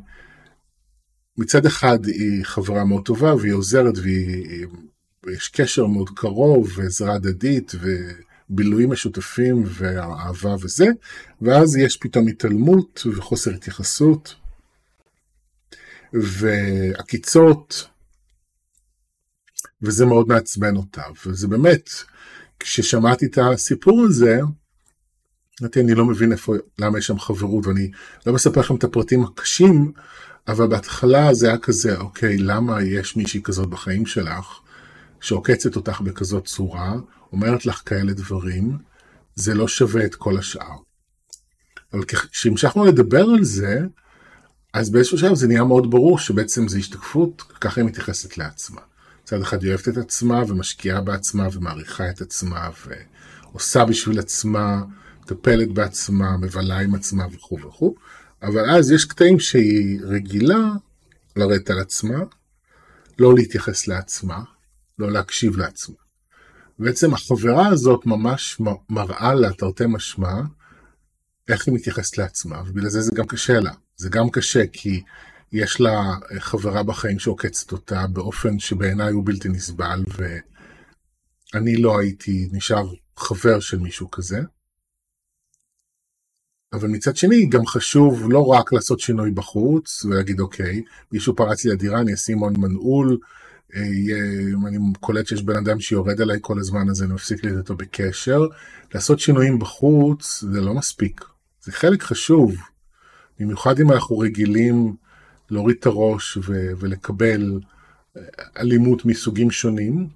מצד 1.38 1.66
אחד 1.66 2.06
היא 2.06 2.44
חברה 2.44 2.84
מאוד 2.84 3.04
טובה 3.04 3.34
והיא 3.34 3.52
עוזרת 3.52 3.94
ויש 5.24 5.48
קשר 5.48 5.86
מאוד 5.86 6.10
קרוב 6.10 6.72
ועזרה 6.76 7.14
הדדית 7.14 7.72
בילויים 8.48 8.90
משותפים 8.90 9.64
ואהבה 9.66 10.54
וזה, 10.60 10.86
ואז 11.42 11.76
יש 11.76 11.96
פתאום 11.96 12.28
התעלמות 12.28 13.06
וחוסר 13.16 13.50
התייחסות, 13.50 14.34
ועקיצות, 16.12 17.88
וזה 19.82 20.06
מאוד 20.06 20.28
מעצבן 20.28 20.76
אותה, 20.76 21.02
וזה 21.26 21.48
באמת, 21.48 21.90
כששמעתי 22.60 23.26
את 23.26 23.38
הסיפור 23.38 24.04
הזה, 24.08 24.40
אמרתי, 25.62 25.80
אני 25.80 25.94
לא 25.94 26.04
מבין 26.04 26.32
איפה, 26.32 26.54
למה 26.78 26.98
יש 26.98 27.06
שם 27.06 27.18
חברות, 27.18 27.66
ואני 27.66 27.90
לא 28.26 28.32
מספר 28.32 28.60
לכם 28.60 28.76
את 28.76 28.84
הפרטים 28.84 29.24
הקשים, 29.24 29.92
אבל 30.48 30.66
בהתחלה 30.66 31.34
זה 31.34 31.48
היה 31.48 31.58
כזה, 31.58 31.96
אוקיי, 31.96 32.38
למה 32.38 32.82
יש 32.82 33.16
מישהי 33.16 33.42
כזאת 33.42 33.68
בחיים 33.68 34.06
שלך, 34.06 34.60
שעוקצת 35.20 35.76
אותך 35.76 36.00
בכזאת 36.00 36.44
צורה, 36.44 36.94
אומרת 37.34 37.66
לך 37.66 37.82
כאלה 37.86 38.12
דברים, 38.12 38.78
זה 39.34 39.54
לא 39.54 39.68
שווה 39.68 40.04
את 40.04 40.14
כל 40.14 40.38
השאר. 40.38 40.76
אבל 41.92 42.04
כשהמשכנו 42.04 42.84
לדבר 42.84 43.22
על 43.22 43.44
זה, 43.44 43.80
אז 44.72 44.90
באיזשהו 44.90 45.18
שלב 45.18 45.34
זה 45.34 45.48
נהיה 45.48 45.64
מאוד 45.64 45.90
ברור 45.90 46.18
שבעצם 46.18 46.68
זה 46.68 46.78
השתקפות, 46.78 47.42
ככה 47.60 47.80
היא 47.80 47.88
מתייחסת 47.88 48.38
לעצמה. 48.38 48.80
מצד 49.22 49.42
אחד 49.42 49.62
היא 49.62 49.70
אוהבת 49.70 49.88
את 49.88 49.96
עצמה 49.96 50.42
ומשקיעה 50.48 51.00
בעצמה 51.00 51.48
ומעריכה 51.52 52.10
את 52.10 52.20
עצמה 52.20 52.70
ועושה 53.52 53.84
בשביל 53.84 54.18
עצמה, 54.18 54.82
מטפלת 55.22 55.72
בעצמה, 55.72 56.36
מבלה 56.36 56.78
עם 56.78 56.94
עצמה 56.94 57.24
וכו' 57.32 57.58
וכו', 57.60 57.94
אבל 58.42 58.70
אז 58.70 58.90
יש 58.90 59.04
קטעים 59.04 59.40
שהיא 59.40 60.00
רגילה 60.02 60.72
לרדת 61.36 61.70
על 61.70 61.78
עצמה, 61.78 62.18
לא 63.18 63.34
להתייחס 63.34 63.88
לעצמה, 63.88 64.42
לא 64.98 65.12
להקשיב 65.12 65.56
לעצמה. 65.56 66.03
בעצם 66.78 67.14
החברה 67.14 67.68
הזאת 67.68 68.06
ממש 68.06 68.60
מראה 68.90 69.34
לה, 69.34 69.52
תרתי 69.52 69.84
משמע, 69.88 70.34
איך 71.48 71.66
היא 71.68 71.74
מתייחסת 71.74 72.18
לעצמה, 72.18 72.62
ובגלל 72.66 72.88
זה 72.88 73.00
זה 73.00 73.10
גם 73.14 73.26
קשה 73.26 73.60
לה. 73.60 73.72
זה 73.96 74.08
גם 74.08 74.30
קשה 74.30 74.66
כי 74.72 75.02
יש 75.52 75.80
לה 75.80 76.14
חברה 76.38 76.82
בחיים 76.82 77.18
שעוקצת 77.18 77.72
אותה 77.72 78.06
באופן 78.06 78.58
שבעיניי 78.58 79.12
הוא 79.12 79.26
בלתי 79.26 79.48
נסבל, 79.48 80.04
ואני 81.54 81.76
לא 81.76 81.98
הייתי 81.98 82.48
נשאר 82.52 82.92
חבר 83.16 83.60
של 83.60 83.78
מישהו 83.78 84.10
כזה. 84.10 84.40
אבל 86.72 86.88
מצד 86.88 87.16
שני 87.16 87.46
גם 87.46 87.66
חשוב 87.66 88.30
לא 88.30 88.46
רק 88.46 88.72
לעשות 88.72 89.00
שינוי 89.00 89.30
בחוץ 89.30 90.04
ולהגיד 90.04 90.40
אוקיי, 90.40 90.82
מישהו 91.12 91.36
פרץ 91.36 91.64
לי 91.64 91.70
לדירה, 91.70 92.00
אני 92.00 92.14
אשים 92.14 92.38
הון 92.38 92.54
מנעול, 92.58 93.18
אם 94.54 94.66
אני 94.66 94.78
קולט 95.00 95.26
שיש 95.26 95.42
בן 95.42 95.56
אדם 95.56 95.80
שיורד 95.80 96.20
עליי 96.20 96.38
כל 96.40 96.58
הזמן 96.58 96.88
אז 96.90 97.02
אני 97.02 97.12
מפסיק 97.12 97.44
להיות 97.44 97.58
איתו 97.58 97.76
בקשר. 97.76 98.46
לעשות 98.94 99.20
שינויים 99.20 99.58
בחוץ 99.58 100.44
זה 100.52 100.60
לא 100.60 100.74
מספיק, 100.74 101.24
זה 101.62 101.72
חלק 101.72 102.02
חשוב, 102.02 102.56
במיוחד 103.40 103.80
אם 103.80 103.92
אנחנו 103.92 104.18
רגילים 104.18 104.96
להוריד 105.50 105.76
את 105.80 105.86
הראש 105.86 106.36
ו- 106.36 106.72
ולקבל 106.78 107.60
אה, 108.16 108.22
אלימות 108.58 109.04
מסוגים 109.04 109.50
שונים 109.50 110.08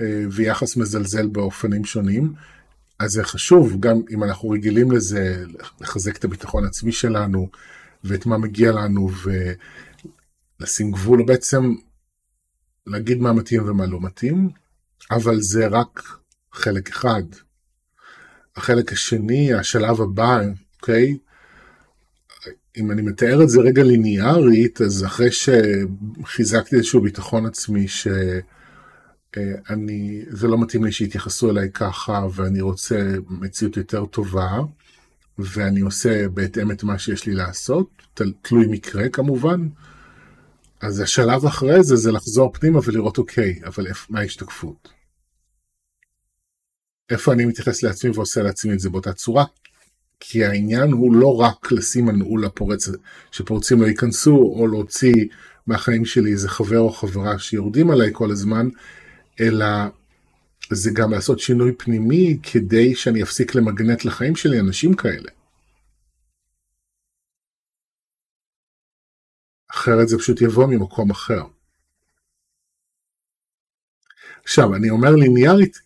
אה, 0.00 0.24
ויחס 0.30 0.76
מזלזל 0.76 1.26
באופנים 1.26 1.84
שונים, 1.84 2.32
אז 2.98 3.10
זה 3.10 3.24
חשוב, 3.24 3.80
גם 3.80 4.00
אם 4.10 4.24
אנחנו 4.24 4.50
רגילים 4.50 4.90
לזה, 4.90 5.44
לחזק 5.80 6.16
את 6.16 6.24
הביטחון 6.24 6.64
העצמי 6.64 6.92
שלנו 6.92 7.48
ואת 8.04 8.26
מה 8.26 8.38
מגיע 8.38 8.72
לנו 8.72 9.10
ולשים 10.60 10.90
גבול, 10.90 11.22
בעצם 11.26 11.74
להגיד 12.86 13.18
מה 13.18 13.32
מתאים 13.32 13.68
ומה 13.68 13.86
לא 13.86 14.00
מתאים, 14.00 14.50
אבל 15.10 15.40
זה 15.40 15.66
רק 15.66 16.02
חלק 16.52 16.88
אחד. 16.88 17.22
החלק 18.56 18.92
השני, 18.92 19.54
השלב 19.54 20.00
הבא, 20.00 20.40
אוקיי? 20.76 21.18
אם 22.76 22.90
אני 22.90 23.02
מתאר 23.02 23.42
את 23.42 23.48
זה 23.48 23.60
רגע 23.60 23.82
ליניארית, 23.82 24.80
אז 24.80 25.04
אחרי 25.04 25.28
שחיזקתי 25.32 26.76
איזשהו 26.76 27.00
ביטחון 27.00 27.46
עצמי 27.46 27.88
שאני, 27.88 28.24
זה 30.28 30.48
לא 30.48 30.60
מתאים 30.60 30.84
לי 30.84 30.92
שיתייחסו 30.92 31.50
אליי 31.50 31.70
ככה, 31.70 32.26
ואני 32.34 32.60
רוצה 32.60 33.14
מציאות 33.28 33.76
יותר 33.76 34.06
טובה, 34.06 34.58
ואני 35.38 35.80
עושה 35.80 36.28
בהתאם 36.28 36.70
את 36.70 36.82
מה 36.82 36.98
שיש 36.98 37.26
לי 37.26 37.34
לעשות, 37.34 37.90
תלוי 38.42 38.66
מקרה 38.66 39.08
כמובן, 39.08 39.68
אז 40.80 41.00
השלב 41.00 41.46
אחרי 41.46 41.82
זה 41.82 41.96
זה 41.96 42.12
לחזור 42.12 42.52
פנימה 42.52 42.78
ולראות 42.84 43.18
אוקיי, 43.18 43.60
אבל 43.64 43.86
מה 44.08 44.20
ההשתקפות? 44.20 44.88
איפה 47.10 47.32
אני 47.32 47.44
מתייחס 47.44 47.82
לעצמי 47.82 48.10
ועושה 48.10 48.42
לעצמי 48.42 48.72
את 48.72 48.80
זה 48.80 48.90
באותה 48.90 49.12
צורה? 49.12 49.44
כי 50.20 50.44
העניין 50.44 50.92
הוא 50.92 51.14
לא 51.14 51.40
רק 51.40 51.72
לשים 51.72 52.04
מנעול 52.04 52.44
לפורץ 52.44 52.88
שפורצים 53.30 53.82
לא 53.82 53.86
ייכנסו, 53.86 54.36
או 54.36 54.66
להוציא 54.66 55.14
מהחיים 55.66 56.04
שלי 56.04 56.32
איזה 56.32 56.48
חבר 56.48 56.78
או 56.78 56.90
חברה 56.90 57.38
שיורדים 57.38 57.90
עליי 57.90 58.10
כל 58.12 58.30
הזמן, 58.30 58.68
אלא 59.40 59.66
זה 60.70 60.90
גם 60.90 61.12
לעשות 61.12 61.40
שינוי 61.40 61.72
פנימי 61.78 62.38
כדי 62.42 62.94
שאני 62.94 63.22
אפסיק 63.22 63.54
למגנט 63.54 64.04
לחיים 64.04 64.36
שלי 64.36 64.60
אנשים 64.60 64.94
כאלה. 64.94 65.30
אחרת 69.80 70.08
זה 70.08 70.18
פשוט 70.18 70.40
יבוא 70.40 70.66
ממקום 70.66 71.10
אחר. 71.10 71.42
עכשיו, 74.44 74.74
אני 74.74 74.90
אומר 74.90 75.10
ליניארית, 75.10 75.80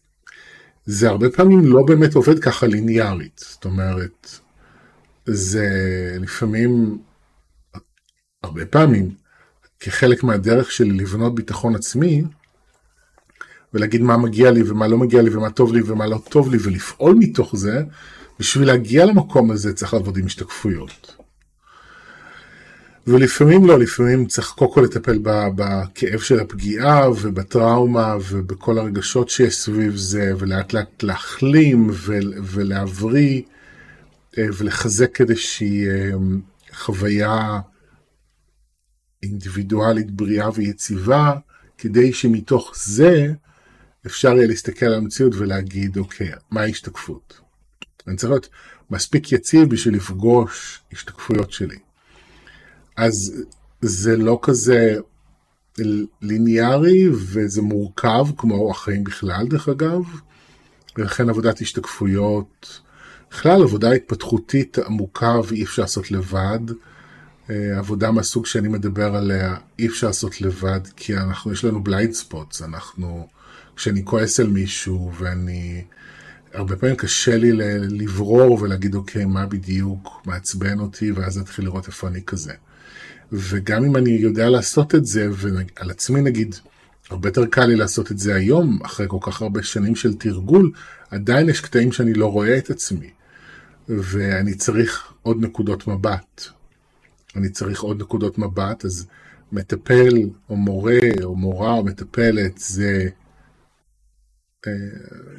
זה 0.86 1.08
הרבה 1.08 1.30
פעמים 1.30 1.66
לא 1.66 1.82
באמת 1.86 2.14
עובד 2.14 2.38
ככה 2.38 2.66
ליניארית. 2.66 3.38
זאת 3.38 3.64
אומרת, 3.64 4.28
זה 5.26 5.68
לפעמים, 6.20 6.98
הרבה 8.42 8.66
פעמים, 8.66 9.14
כחלק 9.80 10.22
מהדרך 10.22 10.70
שלי 10.70 10.90
לבנות 10.90 11.34
ביטחון 11.34 11.74
עצמי, 11.74 12.24
ולהגיד 13.74 14.00
מה 14.00 14.16
מגיע 14.16 14.50
לי 14.50 14.62
ומה 14.70 14.88
לא 14.88 14.98
מגיע 14.98 15.22
לי 15.22 15.30
ומה 15.30 15.50
טוב 15.50 15.72
לי 15.72 15.82
ומה 15.82 16.06
לא 16.06 16.22
טוב 16.28 16.50
לי, 16.52 16.58
ולפעול 16.62 17.14
מתוך 17.18 17.56
זה, 17.56 17.82
בשביל 18.38 18.66
להגיע 18.66 19.06
למקום 19.06 19.50
הזה 19.50 19.74
צריך 19.74 19.94
לעבוד 19.94 20.16
עם 20.16 20.26
השתקפויות. 20.26 21.23
ולפעמים 23.06 23.66
לא, 23.66 23.78
לפעמים 23.78 24.26
צריך 24.26 24.48
קודם 24.48 24.72
כל 24.72 24.80
לטפל 24.80 25.18
בכאב 25.56 26.20
של 26.20 26.40
הפגיעה 26.40 27.10
ובטראומה 27.10 28.16
ובכל 28.30 28.78
הרגשות 28.78 29.28
שיש 29.28 29.56
סביב 29.56 29.96
זה, 29.96 30.32
ולאט 30.38 30.72
לאט 30.72 31.02
להחלים 31.02 31.90
ולהבריא 32.42 33.42
אה, 34.38 34.46
ולחזק 34.58 35.20
איזושהי 35.20 35.88
אה, 35.88 36.10
חוויה 36.72 37.60
אינדיבידואלית 39.22 40.10
בריאה 40.10 40.48
ויציבה, 40.54 41.32
כדי 41.78 42.12
שמתוך 42.12 42.72
זה 42.76 43.32
אפשר 44.06 44.36
יהיה 44.36 44.46
להסתכל 44.46 44.86
על 44.86 44.94
המציאות 44.94 45.34
ולהגיד, 45.34 45.96
אוקיי, 45.96 46.30
מה 46.50 46.60
ההשתקפות? 46.60 47.40
אני 48.06 48.16
צריך 48.16 48.30
להיות 48.30 48.48
מספיק 48.90 49.32
יציב 49.32 49.70
בשביל 49.70 49.94
לפגוש 49.94 50.80
השתקפויות 50.92 51.52
שלי. 51.52 51.83
אז 52.96 53.42
זה 53.80 54.16
לא 54.16 54.38
כזה 54.42 54.96
ליניארי 56.22 57.08
וזה 57.12 57.62
מורכב 57.62 58.26
כמו 58.36 58.70
החיים 58.70 59.04
בכלל 59.04 59.46
דרך 59.48 59.68
אגב, 59.68 60.02
ולכן 60.96 61.28
עבודת 61.28 61.60
השתקפויות, 61.60 62.80
בכלל 63.30 63.62
עבודה 63.62 63.92
התפתחותית 63.92 64.78
עמוקה 64.78 65.40
ואי 65.48 65.64
אפשר 65.64 65.82
לעשות 65.82 66.10
לבד. 66.10 66.60
אה, 67.50 67.78
עבודה 67.78 68.10
מהסוג 68.10 68.46
שאני 68.46 68.68
מדבר 68.68 69.14
עליה 69.16 69.56
אי 69.78 69.86
אפשר 69.86 70.06
לעשות 70.06 70.40
לבד 70.40 70.80
כי 70.96 71.16
אנחנו 71.16 71.52
יש 71.52 71.64
לנו 71.64 71.84
blind 71.84 72.12
spots, 72.12 72.62
אנחנו, 72.62 73.28
כשאני 73.76 74.04
כועס 74.04 74.40
על 74.40 74.46
מישהו 74.46 75.12
ואני, 75.18 75.84
הרבה 76.52 76.76
פעמים 76.76 76.96
קשה 76.96 77.36
לי 77.36 77.52
לברור 77.88 78.62
ולהגיד 78.62 78.94
אוקיי 78.94 79.24
מה 79.24 79.46
בדיוק 79.46 80.22
מעצבן 80.26 80.80
אותי 80.80 81.12
ואז 81.12 81.38
להתחיל 81.38 81.64
לראות 81.64 81.86
איפה 81.86 82.08
אני 82.08 82.22
כזה. 82.26 82.52
וגם 83.32 83.84
אם 83.84 83.96
אני 83.96 84.10
יודע 84.10 84.48
לעשות 84.48 84.94
את 84.94 85.06
זה, 85.06 85.28
ועל 85.32 85.90
עצמי 85.90 86.20
נגיד, 86.20 86.54
הרבה 87.10 87.28
יותר 87.28 87.46
קל 87.46 87.66
לי 87.66 87.76
לעשות 87.76 88.12
את 88.12 88.18
זה 88.18 88.34
היום, 88.34 88.78
אחרי 88.82 89.06
כל 89.08 89.18
כך 89.20 89.42
הרבה 89.42 89.62
שנים 89.62 89.96
של 89.96 90.14
תרגול, 90.14 90.70
עדיין 91.10 91.48
יש 91.48 91.60
קטעים 91.60 91.92
שאני 91.92 92.14
לא 92.14 92.26
רואה 92.32 92.58
את 92.58 92.70
עצמי. 92.70 93.10
ואני 93.88 94.54
צריך 94.54 95.12
עוד 95.22 95.36
נקודות 95.40 95.86
מבט. 95.86 96.42
אני 97.36 97.48
צריך 97.48 97.80
עוד 97.80 98.00
נקודות 98.00 98.38
מבט, 98.38 98.84
אז 98.84 99.06
מטפל 99.52 100.28
או 100.50 100.56
מורה 100.56 100.98
או 101.22 101.36
מורה 101.36 101.72
או 101.72 101.84
מטפלת 101.84 102.58
זה 102.58 103.08
אה, 104.66 104.72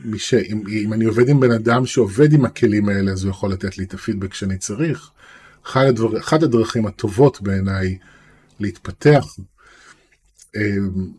מי 0.04 0.20
ש... 0.20 0.34
אם, 0.34 0.64
אם 0.68 0.94
אני 0.94 1.06
עובד 1.06 1.30
עם 1.30 1.40
בן 1.40 1.52
אדם 1.52 1.86
שעובד 1.86 2.34
עם 2.34 2.46
הכלים 2.46 2.90
האלה, 2.90 3.12
אז 3.12 3.24
הוא 3.24 3.32
יכול 3.32 3.52
לתת 3.52 3.78
לי 3.78 3.84
את 3.84 3.94
הפידבק 3.94 4.34
שאני 4.34 4.58
צריך. 4.58 5.12
אחד, 5.66 5.86
הדבר, 5.86 6.20
אחד 6.20 6.44
הדרכים 6.44 6.86
הטובות 6.86 7.42
בעיניי 7.42 7.98
להתפתח, 8.60 9.26
אמ, 10.56 11.12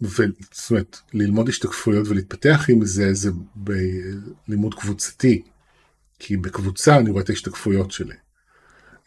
זאת 0.00 0.70
אומרת, 0.70 0.98
ללמוד 1.14 1.48
השתקפויות 1.48 2.08
ולהתפתח 2.08 2.64
עם 2.68 2.84
זה, 2.84 3.14
זה 3.14 3.30
בלימוד 3.54 4.74
קבוצתי, 4.74 5.42
כי 6.18 6.36
בקבוצה 6.36 6.96
אני 6.96 7.10
רואה 7.10 7.22
את 7.22 7.30
ההשתקפויות 7.30 7.90
שלי. 7.90 8.14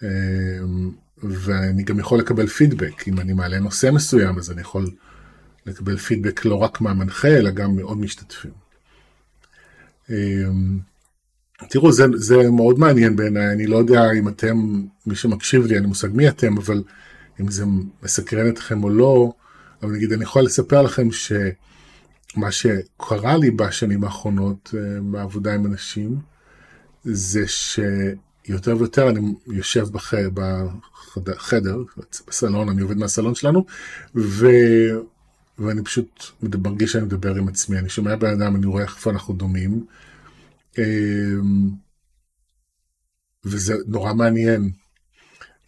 אמ, 0.03 0.91
ואני 1.17 1.83
גם 1.83 1.99
יכול 1.99 2.19
לקבל 2.19 2.47
פידבק, 2.47 3.07
אם 3.07 3.19
אני 3.19 3.33
מעלה 3.33 3.59
נושא 3.59 3.89
מסוים, 3.93 4.37
אז 4.37 4.51
אני 4.51 4.61
יכול 4.61 4.91
לקבל 5.65 5.97
פידבק 5.97 6.45
לא 6.45 6.55
רק 6.55 6.81
מהמנחה, 6.81 7.27
אלא 7.27 7.51
גם 7.51 7.75
מעוד 7.75 7.97
משתתפים. 7.97 8.51
תראו, 11.69 11.91
זה, 11.91 12.05
זה 12.15 12.49
מאוד 12.49 12.79
מעניין 12.79 13.15
בעיניי, 13.15 13.51
אני 13.51 13.67
לא 13.67 13.77
יודע 13.77 14.11
אם 14.11 14.27
אתם, 14.27 14.81
מי 15.07 15.15
שמקשיב 15.15 15.65
לי, 15.65 15.77
אני 15.77 15.87
מושג 15.87 16.07
מי 16.13 16.29
אתם, 16.29 16.57
אבל 16.57 16.83
אם 17.41 17.51
זה 17.51 17.65
מסקרן 18.03 18.49
אתכם 18.49 18.83
או 18.83 18.89
לא, 18.89 19.33
אבל 19.83 19.91
נגיד, 19.91 20.13
אני 20.13 20.23
יכול 20.23 20.43
לספר 20.43 20.81
לכם 20.81 21.07
שמה 21.11 22.51
שקרה 22.51 23.37
לי 23.37 23.51
בשנים 23.51 24.03
האחרונות 24.03 24.73
אה, 24.77 25.01
בעבודה 25.01 25.53
עם 25.53 25.65
אנשים, 25.65 26.19
זה 27.03 27.47
שיותר 27.47 28.77
ויותר 28.77 29.09
אני 29.09 29.33
יושב 29.47 29.87
בחדר, 29.91 30.67
בחדר, 31.17 31.77
בסלון, 32.27 32.69
אני 32.69 32.81
עובד 32.81 32.97
מהסלון 32.97 33.35
שלנו, 33.35 33.65
ו... 34.15 34.47
ואני 35.59 35.83
פשוט 35.83 36.23
מרגיש 36.41 36.91
שאני 36.91 37.05
מדבר 37.05 37.35
עם 37.35 37.47
עצמי, 37.47 37.79
אני 37.79 37.89
שומע 37.89 38.15
בן 38.15 38.41
אדם, 38.41 38.55
אני 38.55 38.65
רואה 38.65 38.83
איפה 38.83 39.11
אנחנו 39.11 39.33
דומים, 39.33 39.85
וזה 43.45 43.75
נורא 43.87 44.13
מעניין. 44.13 44.71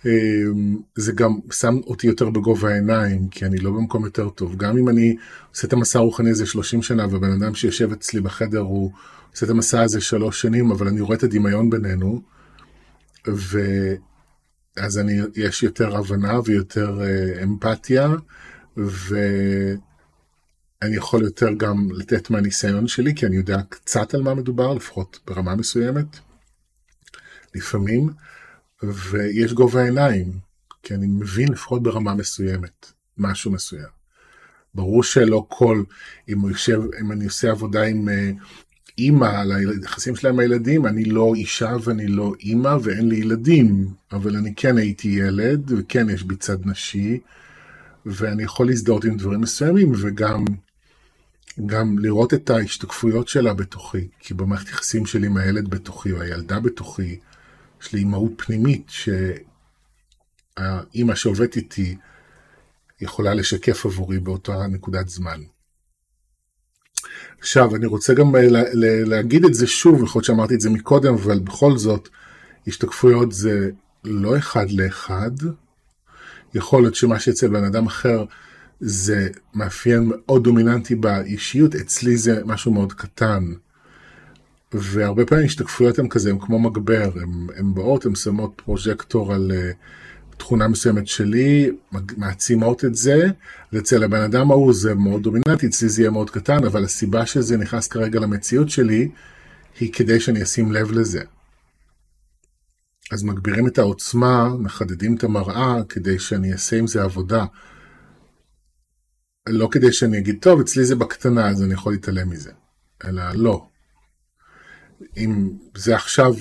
אמ, 0.05 0.77
זה 0.95 1.11
גם 1.11 1.39
שם 1.51 1.77
אותי 1.85 2.07
יותר 2.07 2.29
בגובה 2.29 2.69
העיניים, 2.69 3.27
כי 3.29 3.45
אני 3.45 3.57
לא 3.57 3.71
במקום 3.71 4.05
יותר 4.05 4.29
טוב. 4.29 4.55
גם 4.55 4.77
אם 4.77 4.89
אני 4.89 5.15
עושה 5.51 5.67
את 5.67 5.73
המסע 5.73 5.99
הרוחני 5.99 6.29
הזה 6.29 6.45
30 6.45 6.81
שנה, 6.81 7.05
ובן 7.11 7.31
אדם 7.31 7.55
שיושב 7.55 7.91
אצלי 7.91 8.21
בחדר 8.21 8.59
הוא 8.59 8.91
עושה 9.33 9.45
את 9.45 9.51
המסע 9.51 9.81
הזה 9.81 10.01
שלוש 10.01 10.41
שנים, 10.41 10.71
אבל 10.71 10.87
אני 10.87 11.01
רואה 11.01 11.17
את 11.17 11.23
הדמיון 11.23 11.69
בינינו, 11.69 12.21
ואז 13.27 14.97
אני, 14.99 15.19
יש 15.35 15.63
יותר 15.63 15.97
הבנה 15.97 16.39
ויותר 16.45 16.99
uh, 17.01 17.43
אמפתיה, 17.43 18.09
ו... 18.77 19.15
אני 20.83 20.95
יכול 20.95 21.23
יותר 21.23 21.53
גם 21.57 21.87
לתת 21.91 22.29
מהניסיון 22.29 22.87
שלי, 22.87 23.15
כי 23.15 23.25
אני 23.25 23.35
יודע 23.35 23.57
קצת 23.69 24.13
על 24.13 24.21
מה 24.21 24.33
מדובר, 24.33 24.73
לפחות 24.73 25.19
ברמה 25.27 25.55
מסוימת, 25.55 26.19
לפעמים, 27.55 28.09
ויש 28.83 29.53
גובה 29.53 29.83
עיניים, 29.83 30.31
כי 30.83 30.93
אני 30.93 31.07
מבין 31.07 31.51
לפחות 31.51 31.83
ברמה 31.83 32.15
מסוימת, 32.15 32.91
משהו 33.17 33.51
מסוים. 33.51 34.03
ברור 34.75 35.03
שלא 35.03 35.45
כל, 35.49 35.83
אם, 36.29 36.49
יושב, 36.49 36.81
אם 37.01 37.11
אני 37.11 37.25
עושה 37.25 37.51
עבודה 37.51 37.83
עם 37.83 38.09
uh, 38.09 38.43
אימא 38.97 39.25
על 39.25 39.51
היחסים 39.51 40.15
שלהם 40.15 40.33
עם 40.33 40.39
הילדים, 40.39 40.85
אני 40.85 41.05
לא 41.05 41.33
אישה 41.35 41.75
ואני 41.83 42.07
לא 42.07 42.33
אימא 42.39 42.77
ואין 42.83 43.09
לי 43.09 43.15
ילדים, 43.15 43.87
אבל 44.11 44.35
אני 44.35 44.55
כן 44.55 44.77
הייתי 44.77 45.07
ילד, 45.07 45.71
וכן 45.77 46.09
יש 46.09 46.23
בי 46.23 46.35
צד 46.35 46.65
נשי, 46.65 47.19
ואני 48.05 48.43
יכול 48.43 48.67
להזדהות 48.67 49.05
עם 49.05 49.17
דברים 49.17 49.41
מסוימים, 49.41 49.91
וגם 49.97 50.45
גם 51.65 51.99
לראות 51.99 52.33
את 52.33 52.49
ההשתקפויות 52.49 53.27
שלה 53.27 53.53
בתוכי, 53.53 54.07
כי 54.19 54.33
במערכת 54.33 54.69
יחסים 54.69 55.05
שלי 55.05 55.27
עם 55.27 55.37
הילד 55.37 55.69
בתוכי 55.69 56.11
או 56.11 56.21
הילדה 56.21 56.59
בתוכי, 56.59 57.19
יש 57.81 57.93
לי 57.93 57.99
אימהות 57.99 58.31
פנימית 58.37 58.91
שהאימא 60.57 61.15
שעובדת 61.15 61.55
איתי 61.55 61.97
יכולה 63.01 63.33
לשקף 63.33 63.85
עבורי 63.85 64.19
באותה 64.19 64.67
נקודת 64.67 65.09
זמן. 65.09 65.41
עכשיו, 67.39 67.75
אני 67.75 67.85
רוצה 67.85 68.13
גם 68.13 68.31
להגיד 69.05 69.45
את 69.45 69.53
זה 69.53 69.67
שוב, 69.67 70.03
יכול 70.03 70.19
להיות 70.19 70.25
שאמרתי 70.25 70.53
את 70.55 70.61
זה 70.61 70.69
מקודם, 70.69 71.13
אבל 71.13 71.39
בכל 71.39 71.77
זאת, 71.77 72.09
השתקפויות 72.67 73.31
זה 73.31 73.69
לא 74.03 74.37
אחד 74.37 74.71
לאחד. 74.71 75.31
יכול 76.53 76.81
להיות 76.81 76.95
שמה 76.95 77.19
שאצל 77.19 77.47
בן 77.47 77.63
אדם 77.63 77.85
אחר 77.85 78.25
זה 78.85 79.27
מאפיין 79.53 80.11
מאוד 80.11 80.43
דומיננטי 80.43 80.95
באישיות, 80.95 81.75
אצלי 81.75 82.17
זה 82.17 82.41
משהו 82.45 82.73
מאוד 82.73 82.93
קטן. 82.93 83.43
והרבה 84.73 85.25
פעמים 85.25 85.45
השתקפויות 85.45 85.99
הן 85.99 86.07
כזה, 86.07 86.29
הן 86.29 86.39
כמו 86.39 86.59
מגבר, 86.59 87.11
הן 87.55 87.73
באות, 87.73 88.05
הן 88.05 88.15
שמות 88.15 88.61
פרוז'קטור 88.65 89.33
על 89.33 89.51
uh, 89.51 90.37
תכונה 90.37 90.67
מסוימת 90.67 91.07
שלי, 91.07 91.71
מעצימות 92.17 92.85
את 92.85 92.95
זה, 92.95 93.27
ואצל 93.73 94.03
הבן 94.03 94.21
אדם 94.21 94.51
ההוא 94.51 94.73
זה 94.73 94.95
מאוד 94.95 95.23
דומיננטי, 95.23 95.67
אצלי 95.67 95.89
זה 95.89 96.01
יהיה 96.01 96.11
מאוד 96.11 96.29
קטן, 96.29 96.63
אבל 96.65 96.83
הסיבה 96.83 97.25
שזה 97.25 97.57
נכנס 97.57 97.87
כרגע 97.87 98.19
למציאות 98.19 98.69
שלי, 98.69 99.09
היא 99.79 99.93
כדי 99.93 100.19
שאני 100.19 100.43
אשים 100.43 100.71
לב 100.71 100.91
לזה. 100.91 101.21
אז 103.11 103.23
מגבירים 103.23 103.67
את 103.67 103.77
העוצמה, 103.77 104.49
מחדדים 104.59 105.15
את 105.15 105.23
המראה, 105.23 105.83
כדי 105.89 106.19
שאני 106.19 106.51
אעשה 106.51 106.77
עם 106.77 106.87
זה 106.87 107.03
עבודה. 107.03 107.45
לא 109.49 109.67
כדי 109.71 109.93
שאני 109.93 110.17
אגיד, 110.17 110.37
טוב, 110.41 110.59
אצלי 110.59 110.85
זה 110.85 110.95
בקטנה, 110.95 111.49
אז 111.49 111.63
אני 111.63 111.73
יכול 111.73 111.93
להתעלם 111.93 112.29
מזה. 112.29 112.51
אלא 113.05 113.23
לא. 113.35 113.67
אם 115.17 115.57
זה 115.77 115.95
עכשיו 115.95 116.33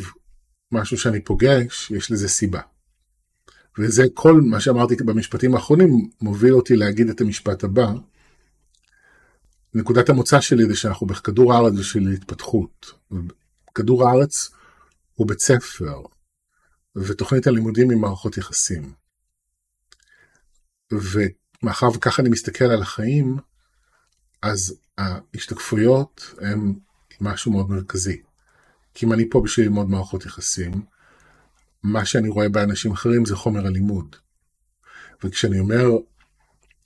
משהו 0.73 0.99
שאני 0.99 1.21
פוגש, 1.21 1.91
יש 1.91 2.11
לזה 2.11 2.29
סיבה. 2.29 2.61
וזה 3.79 4.05
כל 4.15 4.41
מה 4.41 4.61
שאמרתי 4.61 4.97
במשפטים 4.97 5.55
האחרונים, 5.55 6.11
מוביל 6.21 6.55
אותי 6.55 6.77
להגיד 6.77 7.09
את 7.09 7.21
המשפט 7.21 7.65
הבא. 7.65 7.93
נקודת 9.75 10.09
המוצא 10.09 10.41
שלי 10.41 10.67
זה 10.67 10.77
שאנחנו 10.77 11.07
בכדור 11.07 11.55
הארץ 11.55 11.73
בשביל 11.79 12.09
התפתחות. 12.09 12.93
כדור 13.75 14.09
הארץ 14.09 14.51
הוא 15.15 15.29
בית 15.29 15.41
ספר, 15.41 16.03
ותוכנית 16.97 17.47
הלימודים 17.47 17.91
היא 17.91 17.99
מערכות 17.99 18.37
יחסים. 18.37 18.93
ו... 20.93 21.21
מאחר 21.63 21.89
וככה 21.95 22.23
אני 22.23 22.29
מסתכל 22.31 22.65
על 22.65 22.83
החיים, 22.83 23.37
אז 24.43 24.75
ההשתקפויות 24.99 26.35
הן 26.41 26.75
משהו 27.21 27.53
מאוד 27.53 27.71
מרכזי. 27.71 28.23
כי 28.95 29.07
אם 29.07 29.13
אני 29.13 29.31
פה 29.31 29.41
בשביל 29.45 29.67
ללמוד 29.67 29.91
מערכות 29.91 30.27
יחסים, 30.27 30.83
מה 31.83 32.05
שאני 32.05 32.29
רואה 32.29 32.49
באנשים 32.49 32.93
אחרים 32.93 33.25
זה 33.25 33.37
חומר 33.37 33.67
הלימוד. 33.67 34.17
וכשאני 35.25 35.59
אומר 35.59 35.87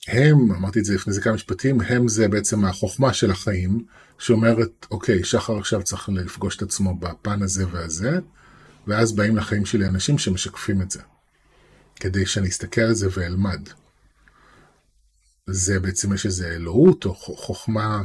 הם, 0.07 0.51
אמרתי 0.51 0.79
את 0.79 0.85
זה 0.85 0.95
לפני 0.95 1.13
זה 1.13 1.21
כמה 1.21 1.33
משפטים, 1.33 1.81
הם 1.81 2.07
זה 2.07 2.27
בעצם 2.27 2.65
החוכמה 2.65 3.13
של 3.13 3.31
החיים, 3.31 3.85
שאומרת, 4.19 4.85
אוקיי, 4.91 5.23
שחר 5.23 5.57
עכשיו 5.57 5.83
צריך 5.83 6.09
לפגוש 6.09 6.57
את 6.57 6.61
עצמו 6.61 6.95
בפן 6.99 7.41
הזה 7.41 7.65
והזה, 7.71 8.19
ואז 8.87 9.15
באים 9.15 9.37
לחיים 9.37 9.65
שלי 9.65 9.87
אנשים 9.87 10.17
שמשקפים 10.17 10.81
את 10.81 10.91
זה, 10.91 11.01
כדי 11.95 12.25
שאני 12.25 12.47
אסתכל 12.47 12.81
על 12.81 12.93
זה 12.93 13.07
ואלמד. 13.11 13.69
זה 15.47 15.79
בעצם 15.79 16.13
יש 16.13 16.25
איזה 16.25 16.47
אלוהות 16.47 17.05
או 17.05 17.15
חוכמה 17.15 18.03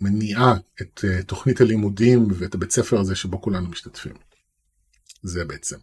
שמניעה 0.00 0.54
את 0.82 1.04
אה, 1.04 1.22
תוכנית 1.22 1.60
הלימודים 1.60 2.28
ואת 2.34 2.54
הבית 2.54 2.70
ספר 2.70 3.00
הזה 3.00 3.14
שבו 3.14 3.42
כולנו 3.42 3.68
משתתפים. 3.68 4.12
זה 5.22 5.44
בעצם, 5.44 5.76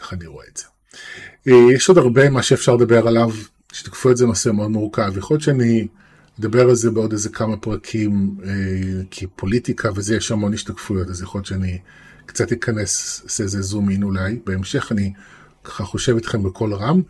איך 0.00 0.12
אני 0.12 0.26
רואה 0.26 0.46
את 0.52 0.56
זה. 0.56 0.64
אה, 1.48 1.72
יש 1.72 1.88
עוד 1.88 1.98
הרבה 1.98 2.30
מה 2.30 2.42
שאפשר 2.42 2.76
לדבר 2.76 3.08
עליו, 3.08 3.30
שתקפו 3.72 4.10
את 4.10 4.16
זה 4.16 4.26
נושא 4.26 4.48
מאוד 4.48 4.70
מורכב. 4.70 5.16
יכול 5.16 5.34
להיות 5.34 5.44
שאני 5.44 5.88
אדבר 6.40 6.68
על 6.68 6.74
זה 6.74 6.90
בעוד 6.90 7.12
איזה 7.12 7.28
כמה 7.28 7.56
פרקים, 7.56 8.36
אה, 8.44 9.02
כי 9.10 9.26
פוליטיקה 9.26 9.88
וזה, 9.94 10.16
יש 10.16 10.30
המון 10.30 10.54
השתקפויות, 10.54 11.08
אז 11.08 11.22
יכול 11.22 11.38
להיות 11.38 11.46
שאני 11.46 11.78
קצת 12.26 12.52
אכנס, 12.52 13.20
אעשה 13.24 13.44
איזה 13.44 13.62
זום 13.62 13.90
אין 13.90 14.02
אולי. 14.02 14.40
בהמשך 14.44 14.92
אני 14.92 15.12
ככה 15.64 15.84
חושב 15.84 16.14
איתכם 16.14 16.42
בקול 16.42 16.74
רם. 16.74 17.02